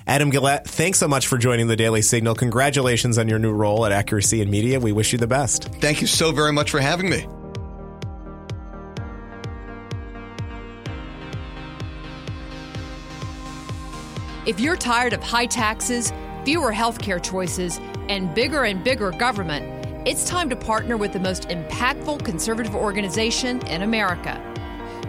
Adam 0.07 0.31
Guillette, 0.31 0.65
thanks 0.65 0.99
so 0.99 1.07
much 1.07 1.25
for 1.25 1.35
joining 1.35 1.65
the 1.65 1.75
Daily 1.75 2.03
Signal. 2.03 2.35
Congratulations 2.35 3.17
on 3.17 3.27
your 3.27 3.39
new 3.39 3.51
role 3.51 3.87
at 3.87 3.91
Accuracy 3.91 4.39
in 4.39 4.51
Media. 4.51 4.79
We 4.79 4.91
wish 4.91 5.11
you 5.11 5.17
the 5.17 5.25
best. 5.25 5.69
Thank 5.81 5.99
you 5.99 6.05
so 6.05 6.31
very 6.31 6.53
much 6.53 6.69
for 6.69 6.79
having 6.79 7.09
me. 7.09 7.25
If 14.45 14.59
you're 14.59 14.75
tired 14.75 15.13
of 15.13 15.23
high 15.23 15.47
taxes, 15.47 16.13
fewer 16.43 16.71
healthcare 16.71 17.21
choices, 17.21 17.79
and 18.07 18.35
bigger 18.35 18.63
and 18.63 18.83
bigger 18.83 19.09
government, 19.09 19.65
it's 20.07 20.29
time 20.29 20.51
to 20.51 20.55
partner 20.55 20.97
with 20.97 21.13
the 21.13 21.19
most 21.19 21.49
impactful 21.49 22.23
conservative 22.23 22.75
organization 22.75 23.65
in 23.65 23.81
America. 23.81 24.39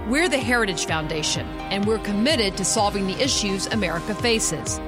We're 0.08 0.30
the 0.30 0.38
Heritage 0.38 0.86
Foundation, 0.86 1.46
and 1.70 1.84
we're 1.84 1.98
committed 1.98 2.56
to 2.56 2.64
solving 2.64 3.06
the 3.06 3.20
issues 3.22 3.66
America 3.66 4.14
faces. 4.14 4.80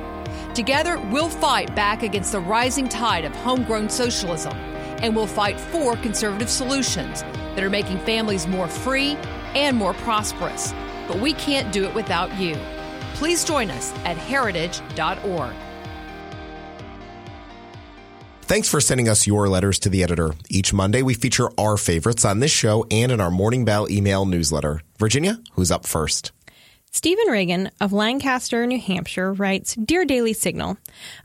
Together, 0.58 0.98
we'll 1.12 1.28
fight 1.28 1.72
back 1.76 2.02
against 2.02 2.32
the 2.32 2.40
rising 2.40 2.88
tide 2.88 3.24
of 3.24 3.32
homegrown 3.32 3.88
socialism, 3.88 4.52
and 5.00 5.14
we'll 5.14 5.24
fight 5.24 5.60
for 5.60 5.94
conservative 5.98 6.50
solutions 6.50 7.22
that 7.22 7.62
are 7.62 7.70
making 7.70 7.96
families 8.00 8.48
more 8.48 8.66
free 8.66 9.12
and 9.54 9.76
more 9.76 9.94
prosperous. 9.94 10.74
But 11.06 11.20
we 11.20 11.32
can't 11.34 11.72
do 11.72 11.84
it 11.84 11.94
without 11.94 12.36
you. 12.40 12.56
Please 13.14 13.44
join 13.44 13.70
us 13.70 13.92
at 14.04 14.16
heritage.org. 14.16 15.54
Thanks 18.40 18.68
for 18.68 18.80
sending 18.80 19.08
us 19.08 19.28
your 19.28 19.48
letters 19.48 19.78
to 19.78 19.88
the 19.88 20.02
editor. 20.02 20.34
Each 20.50 20.72
Monday, 20.72 21.02
we 21.02 21.14
feature 21.14 21.50
our 21.56 21.76
favorites 21.76 22.24
on 22.24 22.40
this 22.40 22.50
show 22.50 22.84
and 22.90 23.12
in 23.12 23.20
our 23.20 23.30
Morning 23.30 23.64
Bell 23.64 23.88
email 23.88 24.26
newsletter. 24.26 24.82
Virginia, 24.98 25.38
who's 25.52 25.70
up 25.70 25.86
first? 25.86 26.32
Stephen 26.90 27.28
Reagan 27.28 27.70
of 27.80 27.92
Lancaster, 27.92 28.66
New 28.66 28.80
Hampshire 28.80 29.32
writes 29.32 29.74
Dear 29.74 30.04
Daily 30.04 30.32
Signal, 30.32 30.78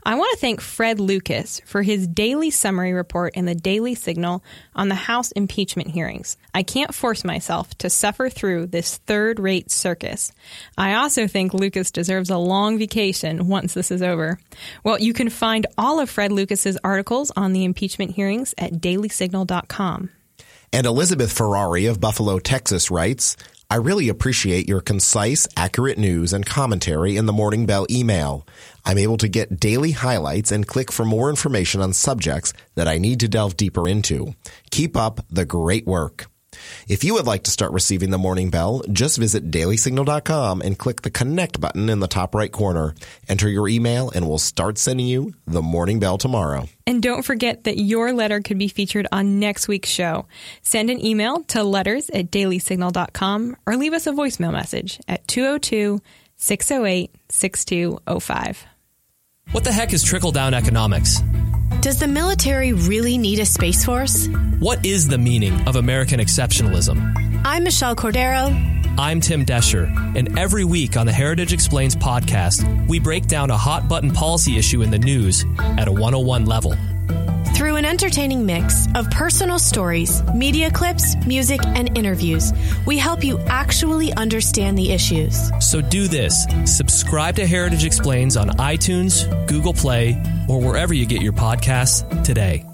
I 0.04 0.14
want 0.14 0.30
to 0.32 0.38
thank 0.38 0.60
Fred 0.60 1.00
Lucas 1.00 1.60
for 1.64 1.82
his 1.82 2.06
daily 2.06 2.50
summary 2.50 2.92
report 2.92 3.34
in 3.34 3.46
the 3.46 3.54
Daily 3.54 3.94
Signal 3.94 4.44
on 4.74 4.88
the 4.88 4.94
House 4.94 5.32
impeachment 5.32 5.88
hearings. 5.88 6.36
I 6.52 6.62
can't 6.62 6.94
force 6.94 7.24
myself 7.24 7.76
to 7.78 7.88
suffer 7.88 8.28
through 8.28 8.66
this 8.66 8.98
third 8.98 9.40
rate 9.40 9.70
circus. 9.70 10.32
I 10.76 10.94
also 10.94 11.26
think 11.26 11.54
Lucas 11.54 11.90
deserves 11.90 12.30
a 12.30 12.38
long 12.38 12.78
vacation 12.78 13.48
once 13.48 13.72
this 13.74 13.90
is 13.90 14.02
over. 14.02 14.38
Well, 14.84 15.00
you 15.00 15.14
can 15.14 15.30
find 15.30 15.66
all 15.78 15.98
of 15.98 16.10
Fred 16.10 16.30
Lucas's 16.30 16.78
articles 16.84 17.32
on 17.36 17.52
the 17.52 17.64
impeachment 17.64 18.12
hearings 18.12 18.54
at 18.58 18.74
dailysignal.com. 18.74 20.10
And 20.74 20.86
Elizabeth 20.86 21.32
Ferrari 21.32 21.86
of 21.86 22.00
Buffalo, 22.00 22.40
Texas 22.40 22.90
writes, 22.90 23.36
I 23.74 23.78
really 23.78 24.08
appreciate 24.08 24.68
your 24.68 24.80
concise, 24.80 25.48
accurate 25.56 25.98
news 25.98 26.32
and 26.32 26.46
commentary 26.46 27.16
in 27.16 27.26
the 27.26 27.32
Morning 27.32 27.66
Bell 27.66 27.88
email. 27.90 28.46
I'm 28.84 28.98
able 28.98 29.16
to 29.16 29.26
get 29.26 29.58
daily 29.58 29.90
highlights 29.90 30.52
and 30.52 30.64
click 30.64 30.92
for 30.92 31.04
more 31.04 31.28
information 31.28 31.80
on 31.80 31.92
subjects 31.92 32.52
that 32.76 32.86
I 32.86 32.98
need 32.98 33.18
to 33.18 33.28
delve 33.28 33.56
deeper 33.56 33.88
into. 33.88 34.36
Keep 34.70 34.96
up 34.96 35.26
the 35.28 35.44
great 35.44 35.88
work. 35.88 36.26
If 36.88 37.04
you 37.04 37.14
would 37.14 37.26
like 37.26 37.44
to 37.44 37.50
start 37.50 37.72
receiving 37.72 38.10
the 38.10 38.18
morning 38.18 38.50
bell, 38.50 38.82
just 38.92 39.18
visit 39.18 39.50
dailysignal.com 39.50 40.60
and 40.60 40.78
click 40.78 41.02
the 41.02 41.10
connect 41.10 41.60
button 41.60 41.88
in 41.88 42.00
the 42.00 42.08
top 42.08 42.34
right 42.34 42.50
corner. 42.50 42.94
Enter 43.28 43.48
your 43.48 43.68
email 43.68 44.10
and 44.14 44.28
we'll 44.28 44.38
start 44.38 44.78
sending 44.78 45.06
you 45.06 45.34
the 45.46 45.62
morning 45.62 45.98
bell 45.98 46.18
tomorrow. 46.18 46.68
And 46.86 47.02
don't 47.02 47.24
forget 47.24 47.64
that 47.64 47.78
your 47.78 48.12
letter 48.12 48.40
could 48.40 48.58
be 48.58 48.68
featured 48.68 49.06
on 49.10 49.38
next 49.40 49.68
week's 49.68 49.88
show. 49.88 50.26
Send 50.62 50.90
an 50.90 51.04
email 51.04 51.42
to 51.44 51.62
letters 51.62 52.10
at 52.10 52.30
dailysignal.com 52.30 53.56
or 53.66 53.76
leave 53.76 53.92
us 53.92 54.06
a 54.06 54.12
voicemail 54.12 54.52
message 54.52 55.00
at 55.08 55.26
202 55.28 56.00
608 56.36 57.14
6205. 57.28 58.66
What 59.52 59.64
the 59.64 59.72
heck 59.72 59.92
is 59.92 60.02
trickle 60.02 60.32
down 60.32 60.54
economics? 60.54 61.20
Does 61.84 61.98
the 61.98 62.08
military 62.08 62.72
really 62.72 63.18
need 63.18 63.40
a 63.40 63.44
space 63.44 63.84
force? 63.84 64.26
What 64.58 64.86
is 64.86 65.06
the 65.06 65.18
meaning 65.18 65.68
of 65.68 65.76
American 65.76 66.18
exceptionalism? 66.18 67.42
I'm 67.44 67.62
Michelle 67.62 67.94
Cordero. 67.94 68.48
I'm 68.96 69.20
Tim 69.20 69.44
Doescher, 69.44 70.16
and 70.16 70.38
every 70.38 70.64
week 70.64 70.96
on 70.96 71.04
the 71.04 71.12
Heritage 71.12 71.52
Explains 71.52 71.94
podcast, 71.94 72.88
we 72.88 73.00
break 73.00 73.26
down 73.26 73.50
a 73.50 73.58
hot 73.58 73.86
button 73.86 74.10
policy 74.12 74.56
issue 74.56 74.80
in 74.80 74.90
the 74.90 74.98
news 74.98 75.44
at 75.58 75.86
a 75.86 75.92
101 75.92 76.46
level. 76.46 76.74
Through 77.54 77.76
an 77.76 77.84
entertaining 77.84 78.44
mix 78.44 78.88
of 78.96 79.08
personal 79.10 79.60
stories, 79.60 80.24
media 80.34 80.72
clips, 80.72 81.14
music, 81.24 81.64
and 81.64 81.96
interviews, 81.96 82.52
we 82.84 82.98
help 82.98 83.22
you 83.22 83.38
actually 83.46 84.12
understand 84.14 84.76
the 84.76 84.90
issues. 84.90 85.52
So 85.60 85.80
do 85.80 86.08
this 86.08 86.46
subscribe 86.64 87.36
to 87.36 87.46
Heritage 87.46 87.84
Explains 87.84 88.36
on 88.36 88.48
iTunes, 88.50 89.24
Google 89.46 89.72
Play, 89.72 90.20
or 90.48 90.60
wherever 90.60 90.92
you 90.92 91.06
get 91.06 91.22
your 91.22 91.32
podcasts 91.32 92.24
today. 92.24 92.66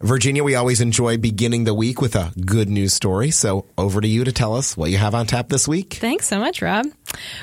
Virginia, 0.00 0.44
we 0.44 0.54
always 0.54 0.80
enjoy 0.80 1.16
beginning 1.16 1.64
the 1.64 1.72
week 1.72 2.00
with 2.00 2.14
a 2.14 2.30
good 2.44 2.68
news 2.68 2.92
story. 2.92 3.30
So 3.30 3.66
over 3.76 4.00
to 4.00 4.06
you 4.06 4.24
to 4.24 4.32
tell 4.32 4.54
us 4.54 4.76
what 4.76 4.90
you 4.90 4.98
have 4.98 5.14
on 5.14 5.26
tap 5.26 5.48
this 5.48 5.66
week. 5.66 5.94
Thanks 5.94 6.26
so 6.28 6.38
much, 6.38 6.62
Rob. 6.62 6.86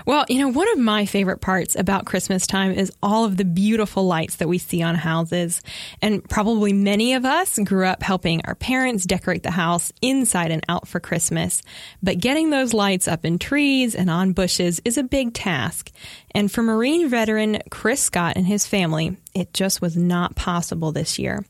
Well, 0.05 0.25
you 0.29 0.39
know, 0.39 0.49
one 0.49 0.69
of 0.71 0.79
my 0.79 1.05
favorite 1.05 1.41
parts 1.41 1.75
about 1.75 2.05
Christmas 2.05 2.47
time 2.47 2.71
is 2.71 2.91
all 3.01 3.25
of 3.25 3.37
the 3.37 3.45
beautiful 3.45 4.05
lights 4.05 4.37
that 4.37 4.47
we 4.47 4.57
see 4.57 4.81
on 4.81 4.95
houses. 4.95 5.61
And 6.01 6.27
probably 6.27 6.73
many 6.73 7.13
of 7.13 7.25
us 7.25 7.59
grew 7.59 7.85
up 7.85 8.03
helping 8.03 8.41
our 8.45 8.55
parents 8.55 9.05
decorate 9.05 9.43
the 9.43 9.51
house 9.51 9.91
inside 10.01 10.51
and 10.51 10.63
out 10.69 10.87
for 10.87 10.99
Christmas. 10.99 11.61
But 12.01 12.19
getting 12.19 12.49
those 12.49 12.73
lights 12.73 13.07
up 13.07 13.25
in 13.25 13.39
trees 13.39 13.95
and 13.95 14.09
on 14.09 14.33
bushes 14.33 14.81
is 14.85 14.97
a 14.97 15.03
big 15.03 15.33
task. 15.33 15.91
And 16.33 16.51
for 16.51 16.61
Marine 16.63 17.09
veteran 17.09 17.59
Chris 17.69 18.01
Scott 18.01 18.33
and 18.35 18.47
his 18.47 18.65
family, 18.65 19.17
it 19.33 19.53
just 19.53 19.81
was 19.81 19.95
not 19.97 20.35
possible 20.35 20.91
this 20.91 21.19
year. 21.19 21.45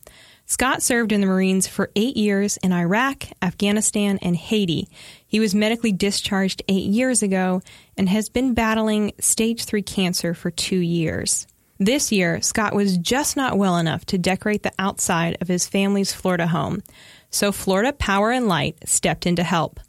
Scott 0.52 0.82
served 0.84 1.14
in 1.14 1.22
the 1.22 1.28
Marines 1.28 1.66
for 1.66 1.92
eight 1.96 2.18
years 2.18 2.58
in 2.58 2.74
Iraq, 2.74 3.24
Afghanistan, 3.42 4.20
and 4.22 4.36
Haiti. 4.36 4.90
He 5.26 5.40
was 5.40 5.56
medically 5.56 5.94
discharged 5.94 6.62
eight 6.68 6.88
years 6.88 7.24
ago 7.24 7.62
and 7.96 8.10
has 8.10 8.28
been 8.28 8.54
battling 8.54 9.14
stage 9.18 9.64
three 9.64 9.82
cancer 9.82 10.34
for 10.34 10.52
two 10.52 10.80
years. 10.80 11.48
This 11.80 12.12
year, 12.12 12.42
Scott 12.42 12.76
was 12.76 12.98
just 12.98 13.38
not 13.38 13.58
well 13.58 13.78
enough 13.78 14.04
to 14.08 14.18
decorate 14.18 14.64
the 14.64 14.74
outside 14.78 15.38
of 15.40 15.48
his 15.48 15.70
family's 15.70 16.12
Florida 16.12 16.48
home. 16.48 16.84
So 17.30 17.54
Florida 17.54 17.94
Power 17.94 18.32
and 18.32 18.50
Light 18.50 18.76
stepped 18.84 19.26
in 19.26 19.38
to 19.38 19.44
help. 19.44 19.80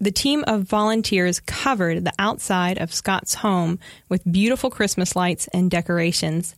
The 0.00 0.10
team 0.10 0.44
of 0.46 0.62
volunteers 0.62 1.40
covered 1.40 2.06
the 2.06 2.14
outside 2.18 2.78
of 2.78 2.94
Scott's 2.94 3.34
home 3.34 3.78
with 4.08 4.32
beautiful 4.32 4.70
Christmas 4.70 5.14
lights 5.14 5.46
and 5.52 5.70
decorations. 5.70 6.56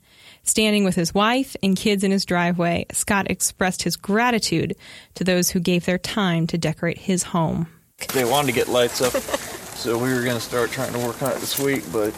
Standing 0.49 0.85
with 0.85 0.95
his 0.95 1.13
wife 1.13 1.57
and 1.63 1.77
kids 1.77 2.03
in 2.03 2.11
his 2.11 2.25
driveway, 2.25 2.87
Scott 2.91 3.31
expressed 3.31 3.83
his 3.83 3.97
gratitude 3.97 4.77
to 5.17 5.23
those 5.23 5.51
who 5.51 5.61
gave 5.61 5.85
their 5.85 5.99
time 5.99 6.47
to 6.47 6.57
decorate 6.57 6.97
his 6.97 7.23
home. 7.23 7.69
They 8.15 8.25
wanted 8.25 8.47
to 8.47 8.53
get 8.55 8.67
lights 8.67 9.03
up, 9.03 9.13
so 9.13 9.99
we 9.99 10.09
were 10.09 10.23
going 10.23 10.39
to 10.39 10.41
start 10.41 10.71
trying 10.71 10.95
to 10.95 11.01
work 11.01 11.23
on 11.23 11.33
it 11.33 11.41
this 11.41 11.59
week, 11.59 11.85
but 11.93 12.15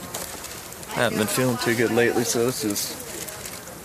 I 0.92 1.00
haven't 1.00 1.18
been 1.18 1.26
feeling 1.26 1.56
too 1.56 1.74
good 1.74 1.90
lately, 1.90 2.22
so 2.22 2.46
this 2.46 2.62
is 2.62 2.94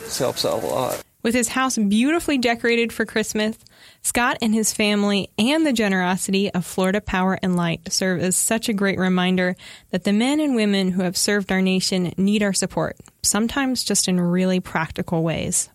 this 0.01 0.19
helps 0.19 0.45
out 0.45 0.61
a 0.61 0.67
lot. 0.67 1.03
With 1.25 1.33
his 1.33 1.47
house 1.47 1.75
beautifully 1.75 2.37
decorated 2.37 2.93
for 2.93 3.03
Christmas, 3.03 3.57
Scott 4.03 4.37
and 4.43 4.53
his 4.53 4.71
family 4.71 5.31
and 5.39 5.65
the 5.65 5.73
generosity 5.73 6.53
of 6.53 6.67
Florida 6.67 7.01
Power 7.01 7.39
and 7.41 7.55
Light 7.55 7.91
serve 7.91 8.21
as 8.21 8.35
such 8.35 8.69
a 8.69 8.73
great 8.73 8.99
reminder 8.99 9.55
that 9.89 10.03
the 10.03 10.13
men 10.13 10.39
and 10.39 10.55
women 10.55 10.91
who 10.91 11.01
have 11.01 11.17
served 11.17 11.51
our 11.51 11.63
nation 11.63 12.13
need 12.15 12.43
our 12.43 12.53
support, 12.53 12.97
sometimes 13.23 13.83
just 13.83 14.07
in 14.07 14.19
really 14.19 14.59
practical 14.59 15.23
ways. 15.23 15.67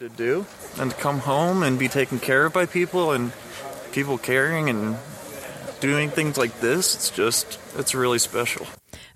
To 0.00 0.08
do 0.08 0.44
and 0.80 0.90
come 0.94 1.20
home 1.20 1.62
and 1.62 1.78
be 1.78 1.86
taken 1.86 2.18
care 2.18 2.46
of 2.46 2.52
by 2.52 2.66
people 2.66 3.12
and 3.12 3.32
people 3.92 4.18
caring 4.18 4.68
and 4.68 4.96
doing 5.78 6.10
things 6.10 6.36
like 6.36 6.58
this, 6.58 6.96
it's 6.96 7.10
just, 7.10 7.60
it's 7.76 7.94
really 7.94 8.18
special. 8.18 8.66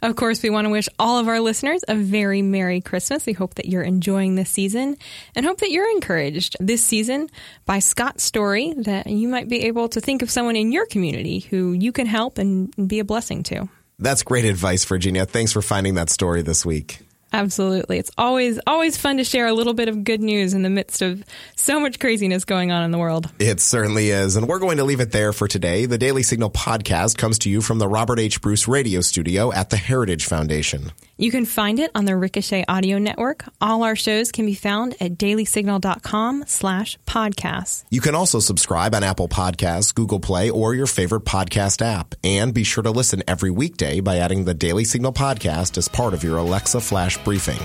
Of 0.04 0.16
course, 0.16 0.42
we 0.42 0.50
want 0.50 0.66
to 0.66 0.68
wish 0.68 0.86
all 0.98 1.18
of 1.18 1.28
our 1.28 1.40
listeners 1.40 1.82
a 1.88 1.94
very 1.94 2.42
Merry 2.42 2.82
Christmas. 2.82 3.24
We 3.24 3.32
hope 3.32 3.54
that 3.54 3.64
you're 3.64 3.82
enjoying 3.82 4.34
this 4.34 4.50
season 4.50 4.98
and 5.34 5.46
hope 5.46 5.60
that 5.60 5.70
you're 5.70 5.90
encouraged 5.92 6.56
this 6.60 6.84
season 6.84 7.30
by 7.64 7.78
Scott's 7.78 8.22
story 8.22 8.74
that 8.76 9.06
you 9.06 9.28
might 9.28 9.48
be 9.48 9.62
able 9.62 9.88
to 9.88 10.02
think 10.02 10.20
of 10.20 10.30
someone 10.30 10.56
in 10.56 10.72
your 10.72 10.84
community 10.84 11.38
who 11.38 11.72
you 11.72 11.90
can 11.90 12.04
help 12.04 12.36
and 12.36 12.70
be 12.86 12.98
a 12.98 13.04
blessing 13.04 13.42
to. 13.44 13.66
That's 13.98 14.22
great 14.22 14.44
advice, 14.44 14.84
Virginia. 14.84 15.24
Thanks 15.24 15.52
for 15.52 15.62
finding 15.62 15.94
that 15.94 16.10
story 16.10 16.42
this 16.42 16.66
week. 16.66 16.98
Absolutely. 17.34 17.98
It's 17.98 18.12
always 18.16 18.60
always 18.64 18.96
fun 18.96 19.16
to 19.16 19.24
share 19.24 19.48
a 19.48 19.52
little 19.52 19.74
bit 19.74 19.88
of 19.88 20.04
good 20.04 20.22
news 20.22 20.54
in 20.54 20.62
the 20.62 20.70
midst 20.70 21.02
of 21.02 21.24
so 21.56 21.80
much 21.80 21.98
craziness 21.98 22.44
going 22.44 22.70
on 22.70 22.84
in 22.84 22.92
the 22.92 22.98
world. 22.98 23.28
It 23.40 23.58
certainly 23.58 24.10
is. 24.10 24.36
And 24.36 24.46
we're 24.46 24.60
going 24.60 24.76
to 24.76 24.84
leave 24.84 25.00
it 25.00 25.10
there 25.10 25.32
for 25.32 25.48
today. 25.48 25.86
The 25.86 25.98
Daily 25.98 26.22
Signal 26.22 26.50
podcast 26.50 27.18
comes 27.18 27.40
to 27.40 27.50
you 27.50 27.60
from 27.60 27.80
the 27.80 27.88
Robert 27.88 28.20
H. 28.20 28.40
Bruce 28.40 28.68
radio 28.68 29.00
studio 29.00 29.52
at 29.52 29.70
the 29.70 29.76
Heritage 29.76 30.26
Foundation. 30.26 30.92
You 31.16 31.32
can 31.32 31.44
find 31.44 31.78
it 31.80 31.90
on 31.94 32.04
the 32.04 32.16
Ricochet 32.16 32.64
Audio 32.68 32.98
Network. 32.98 33.44
All 33.60 33.82
our 33.82 33.94
shows 33.96 34.32
can 34.32 34.46
be 34.46 34.54
found 34.54 34.94
at 35.00 35.16
dailysignal.com 35.16 36.44
slash 36.46 36.98
podcasts. 37.06 37.84
You 37.90 38.00
can 38.00 38.14
also 38.14 38.40
subscribe 38.40 38.94
on 38.94 39.02
Apple 39.04 39.28
Podcasts, 39.28 39.94
Google 39.94 40.20
Play, 40.20 40.50
or 40.50 40.74
your 40.74 40.86
favorite 40.86 41.24
podcast 41.24 41.82
app. 41.82 42.14
And 42.22 42.54
be 42.54 42.64
sure 42.64 42.82
to 42.82 42.90
listen 42.90 43.22
every 43.26 43.50
weekday 43.50 44.00
by 44.00 44.18
adding 44.18 44.44
the 44.44 44.54
Daily 44.54 44.84
Signal 44.84 45.12
podcast 45.12 45.78
as 45.78 45.88
part 45.88 46.14
of 46.14 46.24
your 46.24 46.38
Alexa 46.38 46.80
Flash 46.80 47.23
briefing. 47.24 47.58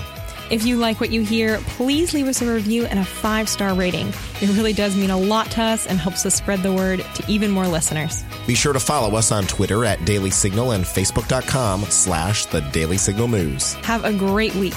If 0.50 0.66
you 0.66 0.78
like 0.78 0.98
what 0.98 1.10
you 1.10 1.22
hear, 1.22 1.58
please 1.58 2.12
leave 2.12 2.26
us 2.26 2.42
a 2.42 2.52
review 2.52 2.84
and 2.86 2.98
a 2.98 3.04
five 3.04 3.48
star 3.48 3.72
rating. 3.72 4.08
It 4.40 4.50
really 4.56 4.72
does 4.72 4.96
mean 4.96 5.10
a 5.10 5.16
lot 5.16 5.48
to 5.52 5.62
us 5.62 5.86
and 5.86 5.98
helps 5.98 6.26
us 6.26 6.34
spread 6.34 6.64
the 6.64 6.72
word 6.72 7.04
to 7.14 7.24
even 7.30 7.52
more 7.52 7.68
listeners. 7.68 8.24
Be 8.48 8.56
sure 8.56 8.72
to 8.72 8.80
follow 8.80 9.16
us 9.16 9.30
on 9.30 9.46
Twitter 9.46 9.84
at 9.84 10.04
Daily 10.04 10.30
Signal 10.30 10.72
and 10.72 10.84
Facebook.com 10.84 11.82
slash 11.84 12.46
The 12.46 12.62
Daily 12.72 12.98
Signal 12.98 13.28
News. 13.28 13.74
Have 13.74 14.04
a 14.04 14.12
great 14.12 14.54
week. 14.56 14.74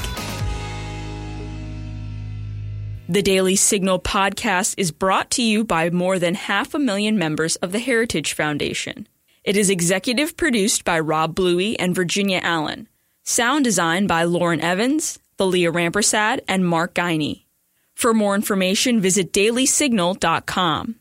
The 3.10 3.24
Daily 3.24 3.56
Signal 3.56 4.00
podcast 4.00 4.76
is 4.78 4.92
brought 4.92 5.32
to 5.32 5.42
you 5.42 5.64
by 5.64 5.90
more 5.90 6.20
than 6.20 6.36
half 6.36 6.74
a 6.74 6.80
million 6.80 7.18
members 7.18 7.56
of 7.58 7.72
the 7.72 7.80
Heritage 7.80 8.34
Foundation. 8.34 9.08
It 9.44 9.58
is 9.58 9.70
executive 9.70 10.38
produced 10.38 10.86
by 10.86 11.00
Rob 11.00 11.36
Bluey 11.36 11.78
and 11.80 11.94
Virginia 11.94 12.40
Allen. 12.42 12.88
Sound 13.24 13.64
design 13.64 14.06
by 14.06 14.26
Lauren 14.26 14.60
Evans, 14.60 15.18
Thalia 15.38 15.72
Rampersad, 15.72 16.42
and 16.48 16.68
Mark 16.68 16.94
Guiney. 16.94 17.44
For 17.94 18.14
more 18.14 18.36
information, 18.36 19.00
visit 19.00 19.32
dailysignal.com. 19.32 20.96